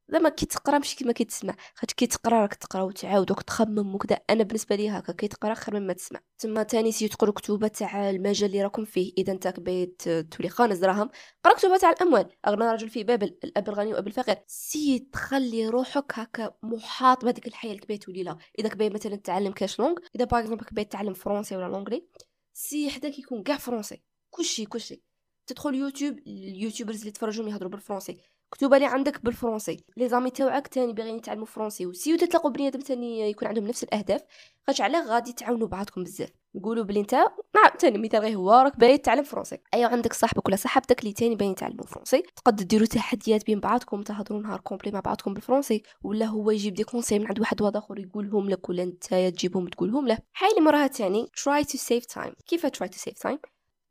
زعما 0.09 0.29
كي 0.29 0.47
تقرا 0.47 0.79
ماشي 0.79 0.97
كيما 0.97 1.13
كي 1.13 1.25
تسمع 1.25 1.55
خاطر 1.75 1.95
كي 1.95 2.07
تقرا 2.07 2.41
راك 2.43 2.55
تقرا 2.55 2.83
وتعاود 2.83 3.31
وتخمم 3.31 3.95
وكذا 3.95 4.19
أنا 4.31 4.43
بالنسبة 4.45 4.77
لي 4.77 4.91
هكا 4.91 5.13
كي 5.13 5.29
تقرا 5.29 5.55
خير 5.55 5.81
مما 5.81 5.93
تسمع. 5.93 6.21
تما 6.41 6.63
تاني 6.63 6.93
سي 6.93 7.09
تقرا 7.09 7.31
كتوبة 7.31 7.69
تاع 7.69 8.11
المجال 8.11 8.51
اللي 8.51 8.63
راكم 8.63 8.85
فيه. 8.85 9.13
إذا 9.19 9.33
أنت 9.33 9.61
بغيت 9.61 10.09
تولي 10.09 10.49
خانز 10.49 10.79
دراهم 10.79 11.11
قرا 11.45 11.55
كتوبة 11.55 11.77
تاع 11.77 11.91
الأموال. 11.91 12.29
أغنى 12.49 12.65
رجل 12.65 12.89
في 12.89 13.05
بابل 13.05 13.39
الأب 13.45 13.69
الغني 13.69 13.93
وأب 13.95 14.07
الفقير. 14.07 14.37
سي 14.47 14.99
تخلي 14.99 15.69
روحك 15.69 16.19
هكا 16.19 16.55
محاط 16.63 17.25
بهذيك 17.25 17.47
الحياة 17.47 17.73
اللي 17.73 17.83
باغي 17.83 17.99
تولي 17.99 18.23
لها 18.23 18.39
إذا 18.59 18.69
باغي 18.69 18.91
مثلا 18.91 19.17
تعلم 19.17 19.53
كاش 19.53 19.79
langue 19.79 19.95
إذا 20.17 20.25
par 20.25 20.41
exemple 20.41 20.65
باغي 20.65 20.85
تعلم 20.85 21.15
français 21.15 21.57
ولا 21.57 21.67
l'anglais 21.67 22.07
سي 22.53 22.91
حداك 22.91 23.19
يكون 23.19 23.43
كاع 23.43 23.57
français 23.57 24.03
كلشي 24.31 24.67
كلشي. 24.67 25.03
تدخل 25.47 25.75
يوتيوب 25.75 26.19
ال 26.19 26.27
YouTubers 26.27 26.99
اللي 26.99 27.11
تفرجون 27.11 27.49
يهضروا 27.49 27.71
بال 27.71 27.81
français 27.81 28.21
الكتب 28.53 28.75
اللي 28.75 28.87
عندك 28.87 29.25
بال 29.25 29.37
français 29.37 29.85
les 29.97 30.09
amis 30.09 30.31
تاوعك 30.31 30.69
تاني 30.69 30.93
باغيين 30.93 31.17
يتعلموا 31.17 31.47
français 31.47 31.87
وسيو 31.87 32.17
تتلاقوا 32.17 32.51
بنيادم 32.51 32.81
تاني 32.81 33.31
يكون 33.31 33.49
عندهم 33.49 33.67
نفس 33.67 33.83
الأهداف. 33.83 34.21
خاطر 34.67 34.85
علاه 34.85 35.07
غادي 35.07 35.33
تعاونوا 35.33 35.69
بعضكم 35.69 36.05
بزاف. 36.05 36.31
نقولوا 36.55 36.85
بلي 36.85 37.01
انت 37.01 37.15
نعم 37.15 37.71
تاني 37.79 37.99
مثال 37.99 38.21
غير 38.21 38.37
هو 38.37 38.51
راك 38.51 38.79
باغي 38.79 38.99
تتعلم 38.99 39.23
français 39.23 39.59
ايوا 39.75 39.91
عندك 39.91 40.13
صاحبك 40.13 40.49
ولا 40.49 40.57
صاحبتك 40.57 41.01
اللي 41.01 41.13
تاني 41.13 41.35
باغيين 41.35 41.53
يتعلموا 41.53 41.87
français 41.87 42.23
تقدر 42.37 42.65
ديروا 42.65 42.87
تحديات 42.87 43.47
بين 43.47 43.61
بعضكم 43.61 44.03
تهضروا 44.03 44.41
نهار 44.43 44.61
complet 44.61 44.91
مع 44.93 45.01
بعضكم 45.01 45.35
بال 45.35 45.44
français 45.44 45.83
ولا 46.03 46.27
هو 46.27 46.51
يجيب 46.51 46.75
des 46.75 46.85
conseils 46.85 47.19
من 47.19 47.27
عند 47.27 47.41
واحد 47.41 47.63
واحد 47.63 47.77
آخر 47.77 47.99
يقولهم 47.99 48.51
لك 48.51 48.69
ولا 48.69 48.83
انت 48.83 49.15
تجيبهم 49.15 49.69
تقولهم 49.69 50.09
له. 50.09 50.19
حاجة 50.33 50.51
اللي 50.51 50.61
مراها 50.61 50.87
تاني 50.87 51.27
try 51.27 51.65
to 51.65 51.79
save 51.79 52.15
time. 52.15 52.33
كيف 52.47 52.67
try 52.67 52.87
to 52.87 52.99
save 52.99 53.31
time 53.31 53.39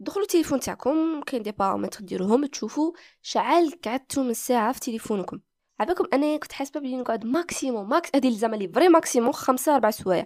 دخلوا 0.01 0.25
التليفون 0.25 0.59
تاعكم 0.59 1.21
كاين 1.21 1.43
des 1.43 1.51
paramètres 1.51 1.99
ديروهم 1.99 2.45
تشوفوا 2.45 2.91
شعال 3.21 3.81
قعدتوا 3.81 4.23
من 4.23 4.33
ساعة 4.33 4.71
في 4.71 4.79
تليفونكم. 4.79 5.39
عباكم 5.79 6.05
أنا 6.13 6.37
كنت 6.37 6.51
حاسبة 6.51 6.79
بلي 6.79 6.97
نقعد 6.97 7.25
maximum 7.25 7.89
max 7.89 8.09
هذه 8.15 8.27
الزعما 8.27 8.55
لي 8.55 8.67
vrai 8.67 8.89
maximum 8.89 9.31
خمسة 9.31 9.75
أربع 9.75 9.91
سوايع. 9.91 10.23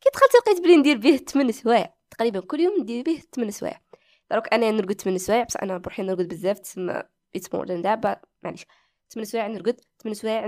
كي 0.00 0.10
دخلت 0.14 0.34
لقيت 0.34 0.60
بلي 0.60 0.76
ندير 0.76 0.96
به 0.96 1.16
8 1.16 1.52
سوايع. 1.52 1.94
تقريبا 2.10 2.40
كل 2.40 2.60
يوم 2.60 2.80
ندير 2.80 3.04
به 3.04 3.22
8 3.34 3.50
سوايع. 3.50 3.80
دروك 4.30 4.54
أنا 4.54 4.70
نرقد 4.70 5.00
8 5.00 5.18
سوايع 5.18 5.44
بس 5.44 5.56
أنا 5.56 5.78
بروحي 5.78 6.02
نرقد 6.02 6.28
بزاف 6.28 6.58
تسمى 6.58 7.02
it's 7.36 7.54
more 7.54 7.66
that 7.66 8.22
معليش. 8.42 8.66
8 9.10 9.28
سوايع 9.28 9.46
نرقد 9.46 9.80
8 10.02 10.14
سوايع 10.14 10.46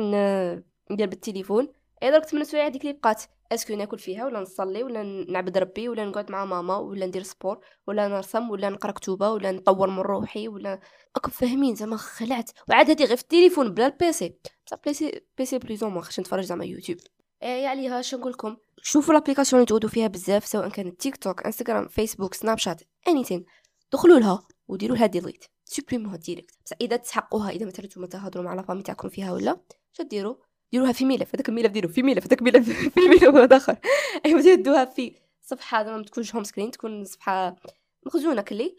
ندير 0.90 1.06
بالتليفون. 1.06 1.68
اي 2.02 2.10
درك 2.10 2.24
8 2.24 2.44
سوايع 2.44 2.66
هذيك 2.66 2.82
اللي 2.82 2.92
بقات؟ 2.92 3.22
est-ce 3.52 3.67
que 3.67 3.74
ناكل 3.74 3.98
فيها 3.98 4.24
ولا 4.24 4.40
نصلي 4.40 4.82
ولا 4.82 5.02
نعبد 5.02 5.58
ربي 5.58 5.88
ولا 5.88 6.04
نقعد 6.04 6.30
مع 6.30 6.44
ماما 6.44 6.76
ولا 6.76 7.06
ندير 7.06 7.22
sport 7.22 7.58
ولا 7.86 8.08
نرسم 8.08 8.50
ولا 8.50 8.68
نقرأ 8.68 8.92
كتوبة 8.92 9.30
ولا 9.30 9.52
نطور 9.52 9.90
من 9.90 9.98
روحي 9.98 10.48
ولا 10.48 10.80
راكم 11.16 11.30
فاهمين 11.30 11.74
زعما 11.74 11.96
خلعت. 11.96 12.50
وعاد 12.68 12.90
هادي 12.90 13.04
غير 13.04 13.16
في 13.16 13.22
التليفون 13.22 13.74
بلا 13.74 13.86
ال 13.86 14.02
PC 14.02 14.34
بصح 14.66 14.76
PC 14.84 15.20
PC 15.38 15.58
بليزون 15.58 15.92
ما 15.92 16.00
خاش 16.00 16.20
نتفرج 16.20 16.44
زعما 16.44 16.64
يوتيوب. 16.64 16.98
اي 17.42 17.66
عليها 17.66 18.00
اش 18.00 18.14
نقول 18.14 18.32
لكم؟ 18.32 18.56
شوفوا 18.82 19.14
ال 19.14 19.18
applications 19.18 19.60
اللي 19.62 19.68
تقعدوا 19.68 19.88
فيها 19.88 20.06
بزاف 20.06 20.46
سواء 20.46 20.68
كانت 20.68 21.00
تيك 21.00 21.16
توك 21.16 21.46
إنستغرام 21.46 21.88
فيسبوك 21.88 22.34
سناب 22.34 22.58
شات 22.58 22.82
anything 23.08 23.44
دخلوا 23.92 24.18
لها 24.18 24.42
وديروا 24.68 24.96
لها 24.96 25.06
delete 25.06 25.44
سوبريموها 25.64 26.16
direct 26.16 26.54
بصح 26.66 26.76
إذا 26.80 26.96
تستحقوها 26.96 27.50
إذا 27.50 27.66
مثلا 27.66 27.86
نتوما 27.86 28.06
تهضروا 28.06 28.44
مع 28.44 28.54
la 28.54 28.61
famille 28.61 28.82
تاعكم 28.82 29.08
فيها 29.08 29.32
ولا 29.32 29.60
شديروا. 29.92 30.36
ديروها 30.72 30.92
في 30.92 31.04
ملف 31.04 31.34
هذاك 31.34 31.48
الملف 31.48 31.72
ديروا 31.72 31.90
في 31.90 32.02
ملف 32.02 32.26
هذاك 32.26 32.40
الملف 32.40 32.70
في 32.94 33.00
ملف 33.00 33.52
اخر 33.52 33.76
أيوا 34.26 34.40
ديروها 34.40 34.84
في 34.84 35.14
صفحة 35.42 35.84
ما 35.84 36.02
تكونش 36.02 36.34
home 36.34 36.44
screen 36.44 36.70
تكون 36.70 37.04
صفحة 37.04 37.56
مخزونة 38.06 38.42
كلي. 38.42 38.76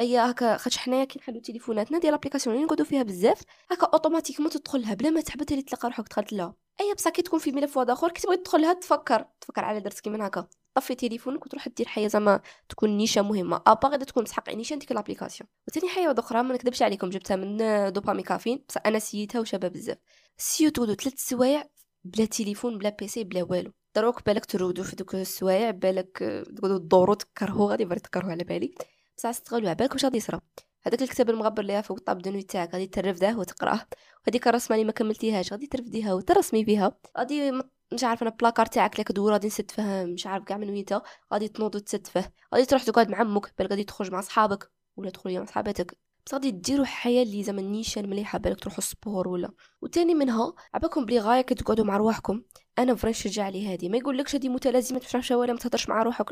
اي 0.00 0.18
هكا 0.18 0.56
خاطش 0.56 0.78
حنايا 0.78 1.04
كي 1.04 1.18
نحلو 1.18 1.40
تليفوناتنا 1.40 1.98
ديال 1.98 2.12
les 2.12 2.20
applications 2.20 2.54
اللي 2.56 2.66
نقعدو 2.66 2.84
فيها 2.84 3.02
بزاف 3.02 3.40
هكا 3.70 3.86
automatiquement 3.86 4.50
تدخلها 4.50 4.94
بلا 4.94 5.10
ما 5.10 5.22
اللي 5.50 5.62
تلقى 5.62 5.88
روحك 5.88 6.08
دخلت 6.08 6.32
لها. 6.32 6.54
اي 6.80 6.94
بصح 6.94 7.10
كي 7.10 7.22
تكون 7.22 7.38
في 7.38 7.52
ملف 7.52 7.76
واحد 7.76 7.90
اخر 7.90 8.10
كي 8.10 8.22
تبغي 8.22 8.36
تدخلها 8.36 8.72
تفكر 8.72 9.24
تفكر 9.40 9.64
على 9.64 9.80
درت 9.80 10.00
كيما 10.00 10.26
هكا. 10.26 10.48
طفي 10.74 10.94
تليفونك 10.94 11.46
وتروح 11.46 11.68
دير 11.68 11.86
حاجة 11.86 12.06
زعما 12.06 12.40
تكون 12.68 12.96
نيشة 12.96 13.22
مهمة. 13.22 13.62
ابا 13.66 13.88
غير 13.88 14.00
تكون 14.00 14.24
تحقق 14.24 14.54
نيشة 14.54 14.76
ديك 14.76 14.92
l'application 14.92 15.48
وثاني 15.68 15.88
حاجة 15.88 16.14
أخرى 16.18 16.42
ما 16.42 16.54
نكذبش 16.54 16.82
عليكم 16.82 17.10
جبتها 17.10 17.36
من 17.36 17.56
دوبامي 17.92 18.22
كافين 18.22 18.64
بصح 18.68 18.80
أنا 18.86 18.98
سيتها 18.98 19.40
وشابة 19.40 19.68
بزاف. 19.68 19.98
سيو 20.38 20.70
تودو 20.70 20.94
ثلاث 20.94 21.14
سوايع 21.16 21.64
بلا 22.04 22.24
تليفون 22.24 22.78
بلا 22.78 22.90
PC 22.90 23.24
بلا 23.24 23.42
والو. 23.42 23.72
دروك 23.96 24.26
بالك 24.26 24.44
ترودو 24.46 24.82
في 24.82 24.96
دوك 24.96 25.14
السوايع 25.14 25.70
بالك 25.70 26.18
تقعدوا 26.56 26.78
تدوروا 26.78 27.14
تكرهوا 27.14 27.70
غادي 27.70 27.84
vrai 27.84 28.00
تكرهوا 28.00 28.30
على 28.30 28.44
بالي. 28.44 28.74
بصح 29.18 29.30
تستغلوا 29.30 29.68
على 29.68 29.74
بالك 29.76 29.92
واش 29.92 30.04
غادي 30.04 30.16
يصرى 30.16 30.40
هذاك 30.82 31.02
الكتاب 31.02 31.30
المغبر 31.30 31.62
اللي 31.62 31.82
فوق 31.82 31.96
ال 31.98 32.01
table 32.01 32.18
de 32.18 32.26
nuit 32.26 32.42
تاعك 32.42 32.72
غادي 32.72 32.86
ترفده 32.86 33.38
وتقراه. 33.38 33.86
وهذيك 34.26 34.48
الرسمة 34.48 34.76
اللي 34.76 34.86
ما 34.86 34.92
كملتيهاش 34.92 35.52
غادي 35.52 35.66
ترفديها 35.66 36.14
وترسمي 36.14 36.64
بها 36.64 36.98
غادي 37.18 37.52
مش 37.92 38.04
عارفة 38.04 38.22
أنا 38.26 38.36
بلاكار 38.40 38.66
تاعك 38.66 39.00
لك 39.00 39.12
دور 39.12 39.32
غادي 39.32 39.46
نسد 39.46 39.70
فيه 39.70 40.04
مش 40.04 40.26
عارف 40.26 40.44
كاع 40.44 40.56
من 40.56 40.70
وين 40.70 40.84
غادي 41.32 41.48
تنوض 41.48 41.74
وتسد 41.74 42.06
فيه 42.06 42.32
غادي 42.54 42.66
تروح 42.66 42.82
تقعد 42.82 43.10
مع 43.10 43.18
عمك 43.18 43.54
بل 43.58 43.66
غادي 43.66 43.84
تخرج 43.84 44.12
مع 44.12 44.20
صحابك 44.20 44.72
ولا 44.96 45.10
تخرجي 45.10 45.38
مع 45.38 45.44
صحاباتك 45.44 45.98
بس 46.26 46.34
غادي 46.34 46.50
ديروا 46.50 46.86
حياة 46.86 47.22
اللي 47.22 47.42
زعما 47.42 47.62
نيشان 47.62 48.10
مليحة 48.10 48.38
بالك 48.38 48.60
تروحوا 48.60 48.80
sport 48.80 49.28
ولا. 49.28 49.50
وتاني 49.82 50.14
منها 50.14 50.54
عباكم 50.74 51.04
بلي 51.04 51.18
غاية 51.18 51.40
كتقعدوا 51.42 51.84
مع 51.84 51.96
رواحكم 51.96 52.42
أنا 52.78 52.94
vrai 52.94 53.10
نشجع 53.10 53.44
عليه 53.44 53.74
هذه 53.74 53.88
ما 53.88 53.96
يقولكش 53.96 54.34
هذه 54.34 54.48
متلازمة 54.48 54.98
تفرح 54.98 55.32
ولا 55.32 55.52
ما 55.52 55.58
تهضرش 55.58 55.88
مع 55.88 56.02
روحك. 56.02 56.26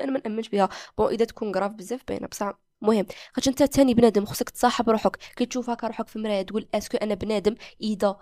أنا 0.00 0.12
ما 0.12 0.20
نأمنش 0.26 0.48
بها 0.48 0.68
bon 0.98 1.12
إذا 1.12 1.24
تكون 1.24 1.54
grave 1.54 1.72
بزاف 1.72 2.02
باينة 2.08 2.26
بصح. 2.26 2.60
مهم. 2.80 3.06
خاطر 3.32 3.50
أنت 3.50 3.62
تاني 3.62 3.94
بنادم 3.94 4.24
خصك 4.26 4.50
تصاحب 4.50 4.90
روحك. 4.90 5.16
كي 5.16 5.46
تشوف 5.46 5.70
هكا 5.70 5.86
روحك 5.86 6.08
في 6.08 6.16
المرايه 6.16 6.42
تقول 6.42 6.68
est-ce 6.74 6.89
que 6.89 6.96
أنا 6.96 7.14
بنادم 7.14 7.54
اذا 7.80 8.16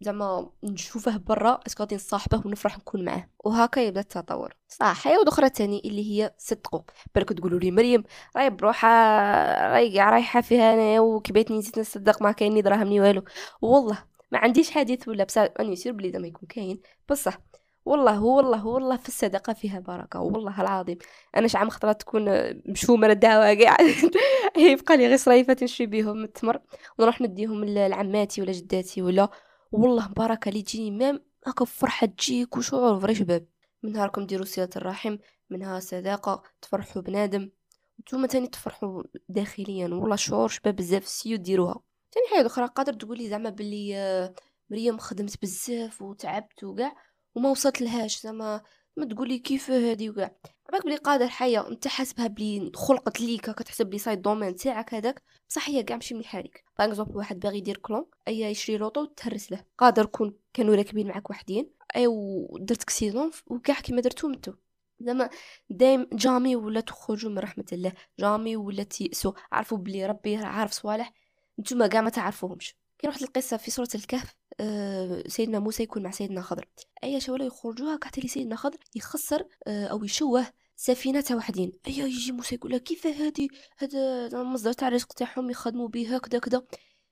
زعما 0.00 0.50
نشوفه 0.64 1.16
برا 1.16 1.60
est-ce 1.66 1.77
que 1.77 1.82
غادي 1.82 1.94
نصاحبه 1.94 2.42
ونفرح 2.46 2.78
نكون 2.78 3.04
معاه. 3.04 3.28
وهكا 3.44 3.80
يبدأ 3.80 4.00
التطور. 4.00 4.54
صح 4.68 5.02
حياة 5.04 5.18
أخرى 5.28 5.50
تاني 5.50 5.82
اللي 5.84 6.10
هي 6.10 6.34
صدقوا 6.38 6.80
بالك 7.14 7.28
تقولوا 7.32 7.58
لي 7.60 7.70
مريم 7.70 8.04
راهي 8.36 8.50
بروحها 8.50 9.68
راهي 9.72 10.00
رايحة 10.00 10.40
فيها 10.40 10.74
أنا 10.74 11.00
وكبيتني 11.00 11.58
نسيت 11.58 11.78
نصدق 11.78 12.22
ما 12.22 12.32
كاين 12.32 12.62
دراهم 12.62 12.86
ني 12.88 13.00
والو. 13.00 13.24
والله 13.62 14.04
ما 14.32 14.38
عنديش 14.38 14.70
حديث 14.70 15.08
ولا 15.08 15.24
بس 15.24 15.38
اني 15.38 15.72
يصير 15.72 15.92
بلي 15.92 16.12
زعما 16.12 16.26
يكون 16.26 16.48
كاين. 16.48 16.80
بصح 17.08 17.38
والله 17.84 18.22
والله 18.22 18.66
والله 18.66 18.96
في 18.96 19.08
الصدقة 19.08 19.52
فيها 19.52 19.80
بركة 19.80 20.20
والله 20.20 20.60
العظيم. 20.60 20.98
أنا 21.36 21.48
شعام 21.48 21.70
خطرات 21.70 22.00
تكون 22.00 22.24
مشومة 22.66 23.08
نداوة 23.08 23.54
كاع 23.54 23.76
يبقى 24.56 24.96
لي 24.96 25.06
غير 25.06 25.16
صريفات 25.16 25.62
نشري 25.64 25.86
بيهم 25.86 26.24
التمر 26.24 26.60
ونروح 26.98 27.20
نديهم 27.20 27.64
لعماتي 27.64 28.42
ولا 28.42 28.52
جداتي 28.52 29.02
ولا 29.02 29.28
والله 29.72 30.08
بركة 30.08 30.48
اللي 30.48 30.62
تجيني 30.62 30.90
مام 30.90 31.24
هكا 31.46 31.64
فرحة 31.64 32.06
تجيك 32.06 32.56
وشعور 32.56 33.00
فري 33.00 33.14
شباب. 33.14 33.46
من 33.82 33.92
نهاركم 33.92 34.26
ديروا 34.26 34.44
صلة 34.44 34.70
الرحم 34.76 35.16
منها 35.50 35.80
صداقة 35.80 36.42
تفرحوا 36.62 37.02
بنادم. 37.02 37.50
نتوما 38.00 38.26
تاني 38.26 38.46
تفرحوا 38.48 39.02
داخليا. 39.28 39.84
والله 39.84 40.16
شعور 40.16 40.48
شباب 40.48 40.76
بزاف 40.76 41.08
سيو 41.08 41.36
ديروها. 41.36 41.82
تاني 42.12 42.26
حاجة 42.36 42.46
أخرى 42.46 42.66
قادر 42.66 42.92
تقولي 42.92 43.28
زعما 43.28 43.50
بلي 43.50 44.34
مريم 44.70 44.98
خدمت 44.98 45.42
بزاف 45.42 46.02
وتعبت 46.02 46.64
وكاع 46.64 46.96
وما 47.34 47.50
وصلت 47.50 47.80
لهاش 47.80 48.22
زعما 48.22 48.62
ما 49.00 49.06
تقولي 49.06 49.38
كيف 49.38 49.70
هادي 49.70 50.10
وكاع. 50.10 50.36
عباك 50.68 50.84
بلي 50.84 50.96
قادر 50.96 51.28
حيا 51.28 51.68
أنت 51.68 51.88
حاسبها 51.88 52.26
بلي 52.26 52.72
خلقت 52.74 53.20
ليك 53.20 53.50
كتحسب 53.50 53.86
بلي 53.86 53.98
صاي 53.98 54.14
ال 54.14 54.19
domaine 54.19 54.56
تاعك 54.56 54.94
هذاك. 54.94 55.22
بصح 55.48 55.68
هي 55.68 55.82
كاع 55.82 55.96
ماشي 55.96 56.14
مليحه 56.14 56.40
ليك 56.40 56.64
باغ 56.78 57.04
واحد 57.16 57.40
باغي 57.40 57.58
يدير 57.58 57.76
كلون 57.76 58.06
أي 58.28 58.40
يشري 58.40 58.76
l'auto 58.76 59.04
تهرس 59.04 59.52
له. 59.52 59.64
قادر 59.78 60.06
كون 60.06 60.34
كانوا 60.54 60.74
راكبين 60.74 61.08
معاك 61.08 61.30
وحدين. 61.30 61.70
أي 61.96 62.06
ودرت 62.06 62.82
accident 62.82 63.30
وكاع 63.46 63.80
كيما 63.80 64.00
درتو 64.00 64.28
نتو 64.28 64.52
زعما 65.00 65.30
دايم 65.70 66.06
جامي 66.12 66.56
ولا 66.56 66.80
تخرجوا 66.80 67.30
من 67.30 67.38
رحمة 67.38 67.66
الله. 67.72 67.92
جامي 68.18 68.56
ولا 68.56 68.82
تيأسوا 68.82 69.32
عرفوا 69.52 69.78
بلي 69.78 70.06
ربي 70.06 70.36
عارف 70.36 70.72
صوالح. 70.72 71.12
نتوما 71.60 71.86
كاع 71.86 72.00
ما 72.00 72.10
تعرفوهمش. 72.10 72.76
كاين 73.00 73.12
واحد 73.12 73.22
القصة 73.22 73.56
في 73.56 73.70
سورة 73.70 73.88
الكهف 73.94 74.34
أه 74.60 75.22
سيدنا 75.26 75.58
موسى 75.58 75.82
يكون 75.82 76.02
مع 76.02 76.10
سيدنا 76.10 76.42
خضر. 76.42 76.68
أي 77.04 77.20
شولا 77.20 77.44
يخرجوها 77.44 77.96
كحتى 77.96 78.28
سيدنا 78.28 78.56
خضر 78.56 78.78
يخسر 78.94 79.46
أه 79.66 79.86
أو 79.86 80.04
يشوه 80.04 80.46
سفينة 80.76 81.20
تاع 81.20 81.36
وحدين 81.36 81.72
ايا 81.86 82.06
يجي 82.06 82.32
موسى 82.32 82.54
يقول 82.54 82.76
كيف 82.76 83.06
هادي؟ 83.06 83.50
هذا 83.78 84.26
المصدر 84.26 84.72
تاع 84.72 84.88
الرزق 84.88 85.12
تاعهم 85.12 85.50
يخدموا 85.50 85.88
به 85.88 86.16
هكذا 86.16 86.38
كذا 86.38 86.62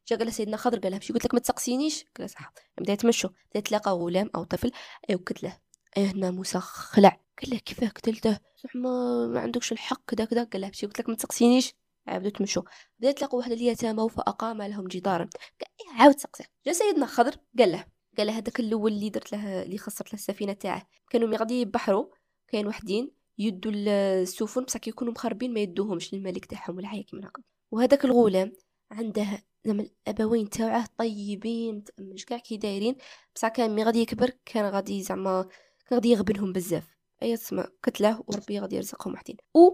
جا 0.09 0.16
قال 0.16 0.33
سيدنا 0.33 0.57
خضر 0.57 0.78
قال 0.78 0.92
ماشي 0.92 1.12
قلت 1.12 1.25
لك 1.25 1.35
ما 1.35 1.40
تسقسينيش؟ 1.40 2.04
قال 2.18 2.30
صح. 2.30 2.52
بدأ 2.78 2.92
يتمشوا 2.92 3.30
بدأ 3.30 3.59
يتلاقى 3.59 3.90
غلام 3.90 4.30
أو 4.35 4.45
طفل 4.45 4.71
ايوا 5.11 5.21
قتله 5.26 5.59
إيه 5.97 6.07
هنا 6.07 6.30
موسى 6.30 6.61
خلع. 6.61 7.21
قال 7.42 7.50
له 7.50 7.59
كيفاه 7.59 7.88
قتلته؟ 7.88 8.38
ما, 8.75 9.26
ما 9.26 9.40
عندكش 9.40 9.73
الحق 9.73 10.04
كذا 10.07 10.25
كذا 10.25 10.45
قال 10.45 10.61
له 10.61 10.66
ماشي 10.66 10.87
قلت 10.87 10.99
لك 11.00 11.09
ما 11.09 11.14
تسقسينيش؟ 11.14 11.75
عاودوا 12.09 12.31
تمشوا 12.31 12.62
بدا 12.99 13.11
يتلاقوا 13.11 13.38
واحد 13.38 13.53
اليتامى 13.53 14.09
فاقام 14.09 14.62
لهم 14.62 14.87
جدارا 14.88 15.29
قال 15.61 16.00
عاود 16.00 16.19
سقسه 16.19 16.45
جا 16.67 16.73
سيدنا 16.73 17.07
خضر 17.07 17.37
قال 17.59 17.73
له 17.73 17.85
قال 18.19 18.27
له 18.27 18.38
هذاك 18.38 18.61
الأول 18.61 18.93
اللي 18.93 19.11
درت 19.11 19.33
له 19.33 19.62
اللي 19.62 19.79
خسرت 19.79 20.09
له 20.09 20.15
السفينة 20.15 20.53
تاعه. 20.53 20.88
كانوا 21.11 21.37
غادي 21.37 21.61
يبحروا 21.61 22.07
كاين 22.49 22.67
وحدين 22.67 23.11
يدوا 23.38 23.73
السفن 23.73 24.65
بصح 24.65 24.79
كيكونوا 24.79 25.12
مخربين 25.12 25.55
ما 25.55 25.61
يدوهمش 25.61 26.15
للملك 26.15 26.45
تاعهم 26.45 26.77
ولا 26.77 26.88
حاجة 26.88 27.03
كيما 27.03 27.31
وهذاك 27.71 28.05
الغلام 28.05 28.53
عنده 28.91 29.45
زعما 29.65 29.87
الأبوين 30.09 30.50
تاعه 30.50 30.88
طيبين 30.99 31.77
متامنش 31.77 32.25
كاع 32.25 32.38
كي 32.38 32.57
دايرين. 32.57 32.97
بصح 33.35 33.49
كان 33.49 33.75
مي 33.75 33.85
غادي 33.85 34.00
يكبر 34.00 34.31
كان 34.45 34.65
غادي 34.65 35.03
زعما 35.03 35.43
كان 35.87 35.99
غادي 35.99 36.09
يغبنهم 36.11 36.53
بزاف. 36.53 36.97
اي 37.23 37.37
تسمع 37.37 37.69
قتله 37.83 38.25
وربي 38.27 38.61
غادي 38.61 38.77
يرزقهم 38.77 39.12
وحدين. 39.12 39.37
و 39.55 39.71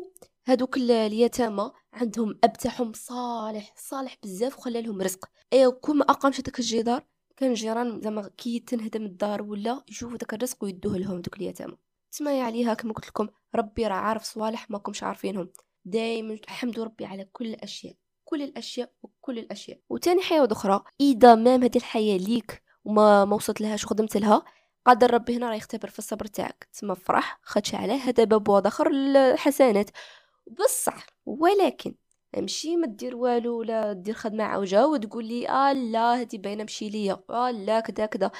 هادوك 0.46 0.76
اليتامى 0.76 1.70
عندهم 1.94 2.38
أب 2.44 2.52
تاعهم 2.52 2.92
صالح 2.94 3.74
صالح 3.76 4.16
بزاف 4.22 4.58
وخلى 4.58 4.82
لهم 4.82 5.02
رزق. 5.02 5.28
اي 5.52 5.70
كون 5.70 5.96
ما 5.96 6.04
أقامش 6.04 6.40
هذاك 6.40 6.58
الجدار 6.58 7.04
كان 7.36 7.50
الجيران 7.50 8.00
زعما 8.00 8.30
كي 8.36 8.60
تنهدم 8.60 9.02
الدار 9.04 9.42
ولا 9.42 9.82
يشوفوا 9.88 10.16
داك 10.18 10.34
الرزق 10.34 10.64
ويدوه 10.64 10.98
لهم 10.98 11.20
دوك 11.20 11.36
اليتامى 11.36 11.76
تسمى 12.12 12.40
عليها 12.40 12.74
كما 12.74 12.92
قلت 12.92 13.06
لكم 13.06 13.28
ربي 13.54 13.86
راه 13.86 13.94
عارف 13.94 14.24
صوالح 14.24 14.70
ما 14.70 14.78
كمش 14.78 15.02
عارفينهم. 15.02 15.48
دائما 15.84 16.34
الحمد 16.34 16.80
ربي 16.80 17.04
على 17.04 17.24
كل 17.32 17.46
الأشياء 17.46 17.94
كل 18.24 18.42
الأشياء 18.42 18.90
وكل 19.02 19.38
الأشياء. 19.38 19.78
وتاني 19.88 20.22
حاجة 20.22 20.48
أخرى 20.52 20.84
إذا 21.00 21.34
même 21.34 21.62
هذه 21.62 21.76
الحياة 21.76 22.16
ليك 22.18 22.62
وما 22.84 23.24
ما 23.24 23.36
وصلت 23.36 23.60
لهاش 23.60 23.84
وخدمت 23.84 24.16
لها 24.16 24.42
قادر 24.86 25.14
ربي 25.14 25.36
هنا 25.36 25.50
راه 25.50 25.54
يختبر 25.54 25.88
في 25.88 25.98
الصبر 25.98 26.26
تاعك. 26.26 26.68
تسمى 26.72 26.94
فرح 26.94 27.40
خدش 27.42 27.74
عليه 27.74 27.94
هذا 27.94 28.24
باب 28.24 28.48
واحد 28.48 28.66
اخر 28.66 28.90
الحسنات. 28.90 29.90
بصح 30.46 31.06
ولكن 31.26 31.94
امشي 32.38 32.76
ما 32.76 32.86
دير 32.86 33.16
والو 33.16 33.58
ولا 33.58 33.92
دير 33.92 34.14
خدمة 34.14 34.44
عوجه 34.44 34.86
وتقول 34.86 35.24
لي 35.24 35.48
آه 35.48 35.72
لا 35.72 36.20
هذه 36.20 36.38
باينة 36.38 36.64
مشي 36.64 36.88
ليا 36.90 37.22
آه 37.30 37.50
لا 37.50 37.80
كذا 37.80 38.06
كذا 38.06 38.30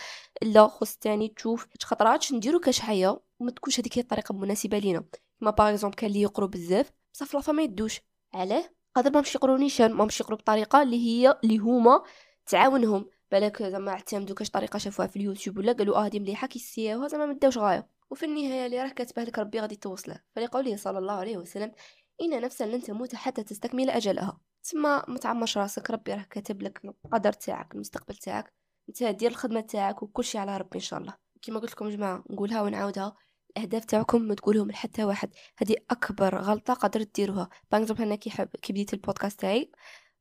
لا 0.42 0.66
خص 0.68 0.96
تاني 0.96 1.28
تشوف 1.28 1.66
خطرات 1.82 2.32
نديرو 2.32 2.61
كاش 2.61 2.80
حياة 2.80 3.20
وما 3.40 3.50
تكونش 3.50 3.80
هذيك 3.80 3.99
الطريقة 3.99 4.32
المناسبة 4.32 4.78
لينا. 4.78 5.04
كما 5.40 5.50
par 5.50 5.71
exemple 5.71 5.97
كاين 5.97 6.11
اللي 6.11 6.23
يقرو 6.23 6.46
بزاف 6.46 6.92
بصح 7.14 7.40
في 7.40 7.52
ما 7.52 7.62
يدوش. 7.62 8.00
علاه؟ 8.34 8.70
قادر 8.94 9.11
ما 9.11 9.20
مشي 9.20 9.38
يقرو 9.38 9.56
نيشان 9.56 9.92
ما 9.92 10.04
مشي 10.04 10.23
يقرو 10.23 10.37
بطريقة 10.37 10.82
اللي 10.82 10.96
هي 10.96 11.38
اللي 11.44 11.58
هما 11.58 12.02
تعاونهم. 12.46 13.06
بالك 13.32 13.62
زعما 13.62 13.90
اعتمدوا 13.90 14.37
كاش 14.37 14.50
طريقة 14.50 14.78
شافوها 14.78 15.06
في 15.08 15.16
اليوتيوب 15.16 15.58
ولا 15.58 15.73
قالوا 15.73 15.96
آه 15.96 16.06
هذه 16.06 16.20
مليحة 16.20 16.46
كيسياوها 16.46 17.08
زعما 17.08 17.26
ما 17.26 17.32
داوش 17.32 17.58
غاية. 17.58 17.88
وفي 18.14 18.26
النهاية 18.26 18.66
اللي 18.66 18.83
راه 18.83 18.88
كاتبه 18.88 19.25
لك 19.25 19.38
ربي 19.38 19.61
غادي 19.61 19.76
توصله 19.76 20.21
فلقوله 20.37 20.76
صلى 20.76 20.99
الله 20.99 21.12
عليه 21.12 21.37
وسلم 21.37 21.73
إن 22.21 22.40
نفسا 22.40 22.64
لن 22.64 22.83
تموت 22.83 23.14
حتى 23.14 23.42
تستكمل 23.42 23.90
أجلها. 23.90 24.40
تما 24.62 25.04
متعمش 25.09 25.59
راسك 25.59 25.90
ربي 25.90 26.14
راه 26.14 26.26
كاتب 26.30 26.62
لك 26.62 26.85
القدر 26.85 27.33
تاعك 27.33 27.75
المستقبل 27.75 28.14
تاعك 28.14 28.52
أنت 28.88 29.02
دير 29.04 29.30
الخدمة 29.30 29.61
تاعك 29.61 30.02
وكل 30.02 30.25
شيء 30.25 30.40
على 30.40 30.56
ربي 30.56 30.75
إن 30.75 30.80
شاء 30.80 31.00
الله. 31.00 31.14
كما 31.42 31.59
قلت 31.59 31.73
لكم 31.73 31.88
جماعة 31.88 32.25
نقولها 32.30 32.62
ونعاودها. 32.62 33.16
الأهداف 33.56 33.85
تاعكم 33.85 34.23
ما 34.23 34.35
تقولهم 34.35 34.71
لحتى 34.71 35.04
واحد. 35.04 35.30
هذه 35.59 35.76
أكبر 35.90 36.38
غلطة 36.38 36.75
قدرت 36.75 37.14
ديروها 37.14 37.49
par 37.73 37.82
exemple 37.82 38.02
أنا 38.02 38.14
كي 38.14 38.30
كي 38.62 38.73
بديت 38.73 38.94
البودكاست 38.94 39.40
تاعي 39.40 39.71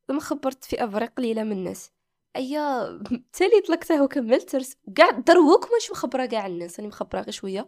ثم 0.07 0.19
خبرت 0.19 0.63
فريق 0.63 1.13
قليلة 1.17 1.43
من 1.43 1.51
الناس. 1.51 1.91
أيا 2.35 2.99
تالي 3.33 3.61
طلقته 3.67 4.03
وكملت 4.03 4.77
كاع 4.95 5.09
دروك 5.09 5.69
ماشي 5.73 5.91
مخبرة 5.91 6.25
كاع 6.25 6.47
الناس 6.47 6.79
راني 6.79 6.87
مخبرة 6.87 7.21
غير 7.21 7.31
شوية. 7.31 7.67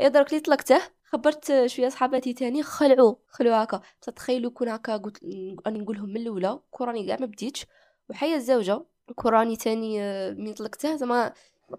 أيا 0.00 0.08
درك 0.08 0.32
لي 0.32 0.40
طلقته 0.40 0.80
خبرت 1.04 1.66
شوية 1.66 1.88
صحاباتي 1.88 2.32
تاني 2.32 2.62
خلعوا 2.62 3.14
خلعوا 3.28 3.64
هكا. 3.64 3.80
بصح 4.02 4.12
تخيلوا 4.12 4.50
كون 4.50 4.68
هكا 4.68 4.96
قلت 4.96 5.24
راني 5.66 5.78
نقولهم 5.78 6.08
من 6.08 6.16
الأولى 6.16 6.60
كوراني 6.70 7.06
كاع 7.06 7.16
ما 7.20 7.26
بديتش. 7.26 7.66
وحيا 8.10 8.36
الزوجه 8.36 8.84
كوراني 9.14 9.56
تاني 9.56 10.00
من 10.34 10.54
طلقته 10.54 10.96
زعما 10.96 11.32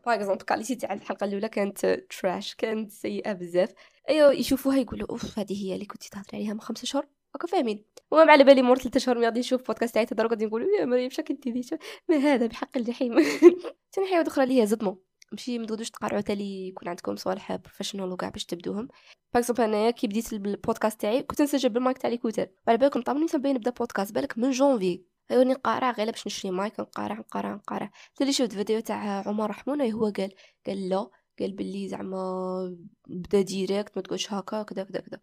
par 0.05 0.15
exemple 0.15 0.41
qualité 0.41 0.75
تاع 0.75 0.93
الحلقة 0.93 1.25
الأولى 1.25 1.49
كانت 1.49 1.85
تراش 1.85 2.55
كانت 2.55 2.91
سيئة 2.91 3.33
بزاف. 3.33 3.73
ايوا 4.09 4.31
يشوفوها 4.31 4.77
يقولوا 4.77 5.07
أوف 5.09 5.39
هذه 5.39 5.65
هي 5.65 5.73
اللي 5.73 5.85
كنتي 5.85 6.09
تهضري 6.09 6.29
عليها 6.33 6.53
من 6.53 6.61
خمسة 6.61 6.85
شهور؟ 6.85 7.07
هكا 7.37 7.47
فاهمين. 7.47 7.85
وما 8.11 8.31
على 8.31 8.43
بالي 8.43 8.61
مور 8.61 8.77
ثلاثة 8.77 8.99
شهور 8.99 9.23
غادي 9.25 9.39
نشوف 9.39 9.67
بودكاست 9.67 9.93
تاعي 9.93 10.05
تهضر 10.05 10.27
غادي 10.27 10.45
نقول 10.45 10.67
يا 10.79 10.85
مريم 10.85 11.09
شكل 11.09 11.35
ديري 11.35 11.61
ما 12.09 12.15
هذا؟ 12.17 12.47
بحق 12.47 12.77
الجحيم. 12.77 13.15
ثاني 13.95 14.07
حاجة 14.11 14.27
أخرى 14.27 14.43
اللي 14.43 14.61
هي 14.61 14.65
زدمو 14.67 15.03
ماشي 15.31 15.59
متغدوش 15.59 15.89
تقارعوا 15.89 16.21
تالي 16.21 16.67
يكون 16.67 16.87
عندكم 16.87 17.15
صوالح 17.15 17.55
professional 17.55 18.11
وكاع 18.11 18.29
باش 18.29 18.45
تبدوهم. 18.45 18.87
par 19.33 19.41
exemple 19.43 19.63
انايا 19.63 19.91
كي 19.91 20.07
بديت 20.07 20.33
البودكاست 20.33 21.01
تاعي 21.01 21.23
كنت 21.23 21.41
نسجل 21.41 21.69
بالمايك 21.69 21.97
تاع 21.97 22.09
les 22.09 22.19
écouteurs 22.19 22.47
وعلى 22.67 22.77
بالكم 22.77 23.01
طابني 23.01 23.27
تنبين 23.27 23.55
نبدأ 23.55 23.71
بودكاست 23.71 24.15
بالك 24.15 24.37
من 24.37 24.51
جونفي. 24.51 25.03
ايوني 25.31 25.53
نقارع 25.53 25.91
غير 25.91 26.11
باش 26.11 26.27
نشري 26.27 26.51
مايك 26.51 26.79
نقارع 26.79 27.19
نقارع 27.19 27.53
نقارع. 27.55 27.91
تالي 28.15 28.33
شفت 28.33 28.53
فيديو 28.53 28.79
تاع 28.79 29.27
عمر 29.27 29.49
رحمون 29.49 29.81
هو 29.91 30.11
قال 30.17 30.31
قال 30.67 30.89
لا 30.89 31.09
قال 31.39 31.51
بلي 31.51 31.87
زعما 31.89 32.77
بدا 33.07 33.41
direct 33.41 33.91
ما 33.95 34.01
تقولش 34.01 34.33
هكا 34.33 34.63
كذا 34.63 34.83
كذا 34.83 34.99
كذا. 35.01 35.19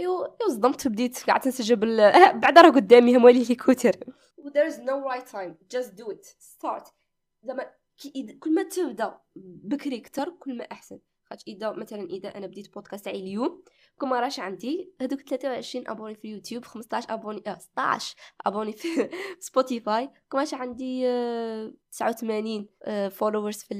ايوا 0.00 0.26
صدمت 0.48 0.88
بديت 0.88 1.30
قعدت 1.30 1.48
نسجل 1.48 1.76
بال 1.76 2.12
بعد 2.42 2.58
راه 2.58 2.70
قدامي 2.70 3.16
هم 3.16 3.24
ولي 3.24 3.44
les 3.44 3.56
écouteurs 3.56 3.92
there 4.48 4.66
is 4.66 4.78
no 4.78 5.00
right 5.00 5.26
time. 5.26 5.56
Just 5.68 5.96
do 5.96 6.10
it. 6.10 6.24
Start. 6.38 6.92
زعما 7.42 7.70
كل 8.40 8.54
ما 8.54 8.62
تبدا 8.62 9.18
بكري 9.36 10.00
كتر 10.00 10.30
كل 10.30 10.56
ما 10.56 10.64
أحسن. 10.64 10.98
خاطر 11.24 11.44
إذا 11.48 11.72
مثلا 11.72 12.02
إذا 12.02 12.28
أنا 12.28 12.46
بديت 12.46 12.74
بودكاست 12.74 13.04
تاعي 13.04 13.20
اليوم 13.20 13.64
كما 14.00 14.20
راش 14.20 14.40
عندي 14.40 14.94
هذوك 15.00 15.20
23 15.20 15.88
abonnés 15.88 16.14
في 16.14 16.24
اليوتيوب 16.24 16.64
15 16.64 17.14
abonnés 17.14 17.42
آه 17.46 17.58
16 17.58 18.16
abonnés 18.46 18.72
في 18.72 18.88
سبوتيفاي 19.40 20.10
كما 20.30 20.40
راش 20.40 20.54
عندي 20.54 21.02
89 21.92 22.68
followers 23.10 23.56
في 23.56 23.74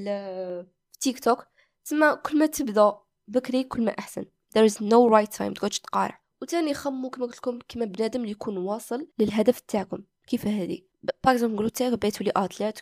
في 0.91 0.99
تيك 0.99 1.19
توك 1.19 1.47
تسمى 1.83 2.15
كل 2.15 2.39
ما 2.39 2.45
تبدا 2.45 2.93
بكري 3.27 3.63
كل 3.63 3.85
ما 3.85 3.91
أحسن. 3.99 4.25
There 4.55 4.71
is 4.71 4.75
no 4.75 5.09
right 5.11 5.37
time 5.37 5.53
تقعدش 5.53 5.79
تقارع. 5.79 6.21
وتاني 6.41 6.73
خمو 6.73 7.09
كما 7.09 7.25
قلت 7.25 7.37
لكم 7.37 7.59
كما 7.69 7.85
بنادم 7.85 8.21
اللي 8.21 8.31
يكون 8.31 8.57
واصل 8.57 9.07
للهدف 9.19 9.59
تاعكم. 9.59 10.03
كيف 10.27 10.47
هذه؟ 10.47 10.81
par 11.23 11.45
نقولوا 11.45 11.69
تاعك 11.69 11.93
بغيتو 11.93 12.23
لي 12.23 12.31
athlète 12.35 12.79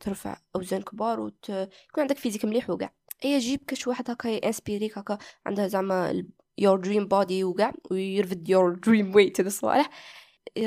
ترفع 0.00 0.40
أوزان 0.56 0.82
كبار 0.82 1.20
ويكون 1.20 1.68
عندك 1.98 2.18
physique 2.18 2.44
مليح 2.44 2.70
وكاع. 2.70 2.94
اي 3.24 3.38
جيب 3.38 3.60
كاش 3.66 3.86
واحد 3.86 4.10
هكا 4.10 4.46
inspirik 4.46 4.98
هكا 4.98 5.18
عندها 5.46 5.66
زعما 5.66 6.24
your 6.58 6.80
dream 6.80 7.08
body 7.08 7.44
وكاع 7.44 7.74
ويرفد 7.90 8.48
your 8.48 8.74
dream 8.74 9.14
weight 9.14 9.40
هذا 9.40 9.48
الصوالح. 9.48 9.90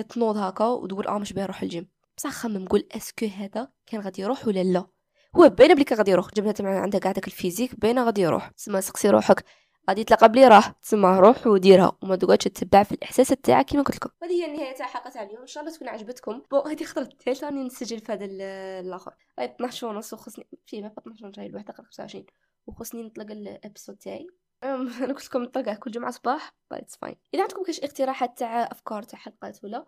تنوض 0.09 0.37
هكا 0.37 0.65
وتقول 0.65 1.07
آه 1.07 1.17
مش 1.17 1.33
باه 1.33 1.43
نروح 1.43 1.61
الجيم. 1.61 1.87
بصح 2.17 2.31
خمم 2.31 2.65
قول 2.65 2.87
est-ce 2.91 3.14
que 3.14 3.25
هذا 3.25 3.71
كان 3.85 4.01
غادي 4.01 4.21
يروح 4.21 4.47
ولا 4.47 4.63
لا؟ 4.63 4.87
هو 5.35 5.49
باينه 5.49 5.73
بلي 5.73 5.83
كان 5.83 5.97
غادي 5.97 6.11
يروح. 6.11 6.27
جبنا 6.33 6.79
عندها 6.79 6.99
كاع 6.99 7.11
داك 7.11 7.27
ال 7.27 7.33
physique 7.33 7.79
باينة 7.79 8.03
غادي 8.05 8.21
يروح. 8.21 8.49
تسمى 8.49 8.81
سقسي 8.81 9.09
روحك. 9.09 9.45
غادي 9.89 10.03
تلقى 10.03 10.29
بلي 10.29 10.47
راه 10.47 10.75
تسمى 10.83 11.19
روح 11.19 11.47
وديرها 11.47 11.97
وما 12.03 12.15
تقعدش 12.15 12.43
تتبع 12.43 12.83
في 12.83 12.91
الإحساس 12.91 13.27
تاعك 13.27 13.65
كيما 13.65 13.83
قلت 13.83 13.95
لكم. 13.95 14.09
هذه 14.23 14.31
هي 14.31 14.45
النهاية 14.45 14.75
تاع 14.75 14.85
حلقه 14.85 15.09
تاع 15.09 15.23
اليوم. 15.23 15.41
إن 15.41 15.47
شاء 15.47 15.63
الله 15.63 15.75
تكون 15.75 15.87
عجبتكم. 15.87 16.41
bon 16.51 16.61
هذه 16.67 16.81
الخطره 16.81 17.03
الثالثه 17.03 17.47
راني 17.47 17.63
نسجل 17.63 17.99
في 17.99 18.11
هذا 18.11 18.25
الآخر. 18.25 19.13
12 19.39 19.87
ونص 19.87 20.13
وخصني 20.13 20.47
في 20.65 20.81
ما 20.81 20.91
12 20.99 21.29
جاي 21.29 21.45
الواحد 21.45 21.65
دقيقه 21.65 21.77
25 21.77 22.25
وخصني 22.67 23.03
نطلق 23.03 23.31
ال 23.31 23.39
episode 23.39 23.95
تاعي. 23.95 24.27
أنا 24.63 25.13
قلت 25.13 25.25
لكم 25.25 25.43
نطلقه 25.43 25.73
كل 25.73 25.91
جمعة 25.91 26.11
صباح 26.11 26.55
it's 26.71 26.97
fine 26.97 27.15
إذا 27.33 27.41
عندكم 27.41 27.63
كاش 27.63 27.79
اقتراحات 27.79 28.37
تاع 28.37 28.63
أفكار 28.63 29.03
تاع 29.03 29.19
حلقات 29.19 29.63
ولا 29.63 29.85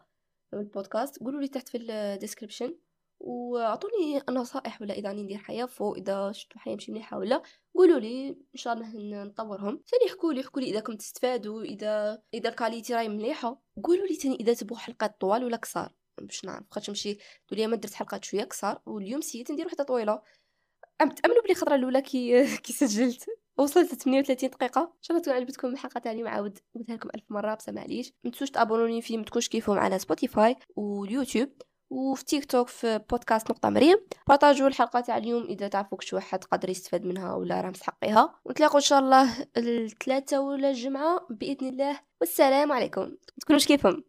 البودكاست 0.54 1.20
قولوا 1.20 1.42
لي 1.42 1.48
تحت 1.48 1.70
في 1.70 1.78
ال 1.78 1.86
description 1.86 2.76
وأعطوني 3.20 4.22
نصائح 4.30 4.82
ولا 4.82 4.94
إذا 4.94 5.14
ندير 5.14 5.38
حياة 5.38 5.66
فوق 5.66 5.98
إذا 5.98 6.32
شفتوا 6.32 6.62
حياة 6.62 6.74
ماشي 6.74 6.92
مليحة 6.92 7.18
ولا 7.18 7.42
قولوا 7.76 8.00
لي 8.00 8.30
إن 8.30 8.56
شاء 8.56 8.74
الله 8.74 9.24
نطورهم. 9.24 9.82
ثاني 9.92 10.12
احكوا 10.12 10.34
لي 10.34 10.42
احكوا 10.42 10.62
لي 10.62 10.70
إذا 10.70 10.80
كنت 10.80 11.00
تستفادوا 11.02 11.64
إذا 11.64 12.22
إذا 12.34 12.50
ال 12.50 12.55
qualité 12.55 12.94
راهي 12.94 13.10
مليحة. 13.10 13.62
قولوا 13.84 14.08
لي 14.08 14.16
ثاني 14.16 14.36
إذا 14.36 14.54
تبغوا 14.54 14.80
حلقات 14.80 15.22
طوال 15.22 15.44
ولا 15.44 15.58
قصار. 15.58 15.94
باش 16.22 16.46
نعرف 16.46 16.64
خاطر 16.72 16.90
نمشي 16.90 17.18
تقول 17.48 17.68
ما 17.68 17.76
درت 17.76 17.94
حلقات 17.94 18.24
شوية 18.24 18.44
قصار 18.44 18.82
واليوم 18.86 19.22
سيت 19.22 19.52
ندير 19.52 19.66
وحدة 19.66 19.84
طويلة. 19.84 20.22
تأمنوا 21.00 21.42
بلي 21.44 21.52
الخطرة 21.52 21.76
الأولى 21.76 22.02
كي 22.02 22.46
كي 22.66 22.74
سجلت. 22.74 23.26
وصلت 23.58 23.96
38 23.96 24.50
دقيقة. 24.50 24.82
إن 24.82 25.02
شاء 25.02 25.18
الله 25.18 25.24
تكون 25.26 25.34
عجبتكم 25.34 25.68
الحلقة 25.68 26.00
تاع 26.00 26.12
اليوم. 26.12 26.28
عاود 26.28 26.60
قلتها 26.76 26.96
لكم 26.96 27.10
ألف 27.16 27.24
مرة 27.30 27.56
بس 27.56 27.70
معليش. 27.70 28.14
ما 28.24 28.32
تنسوش 28.32 28.52
تابونوني 28.52 29.02
فيه 29.02 29.18
ما 29.18 29.24
تكونش 29.24 29.50
كيفهم 29.50 29.78
على 29.80 30.00
سبوتيفاي 30.00 30.56
واليوتيوب. 30.76 31.50
وفي 31.96 32.26
تيك 32.26 32.46
توك 32.46 32.68
في 32.68 33.02
بودكاست 33.10 33.52
نقطة 33.52 33.70
مريم 33.70 33.98
بارطاجوا 34.28 34.68
الحلقة 34.68 35.00
تاع 35.00 35.18
اليوم 35.18 35.44
إذا 35.44 35.68
تعرفوا 35.68 35.98
شي 36.02 36.16
واحد 36.16 36.44
قادر 36.44 36.70
يستفاد 36.70 37.06
منها 37.06 37.34
ولا 37.34 37.62
راه 37.62 37.70
مستحقيها. 37.70 38.36
ونتلاقوا 38.46 38.76
إن 38.76 38.84
شاء 38.84 39.00
الله 39.00 39.48
الثلاثة 39.58 40.40
ولا 40.40 40.70
الجمعة 40.70 41.28
بإذن 41.30 41.68
الله 41.68 42.00
والسلام 42.22 42.72
عليكم. 42.72 43.12
تكونوش 43.42 43.68
كيفهم 43.68 44.04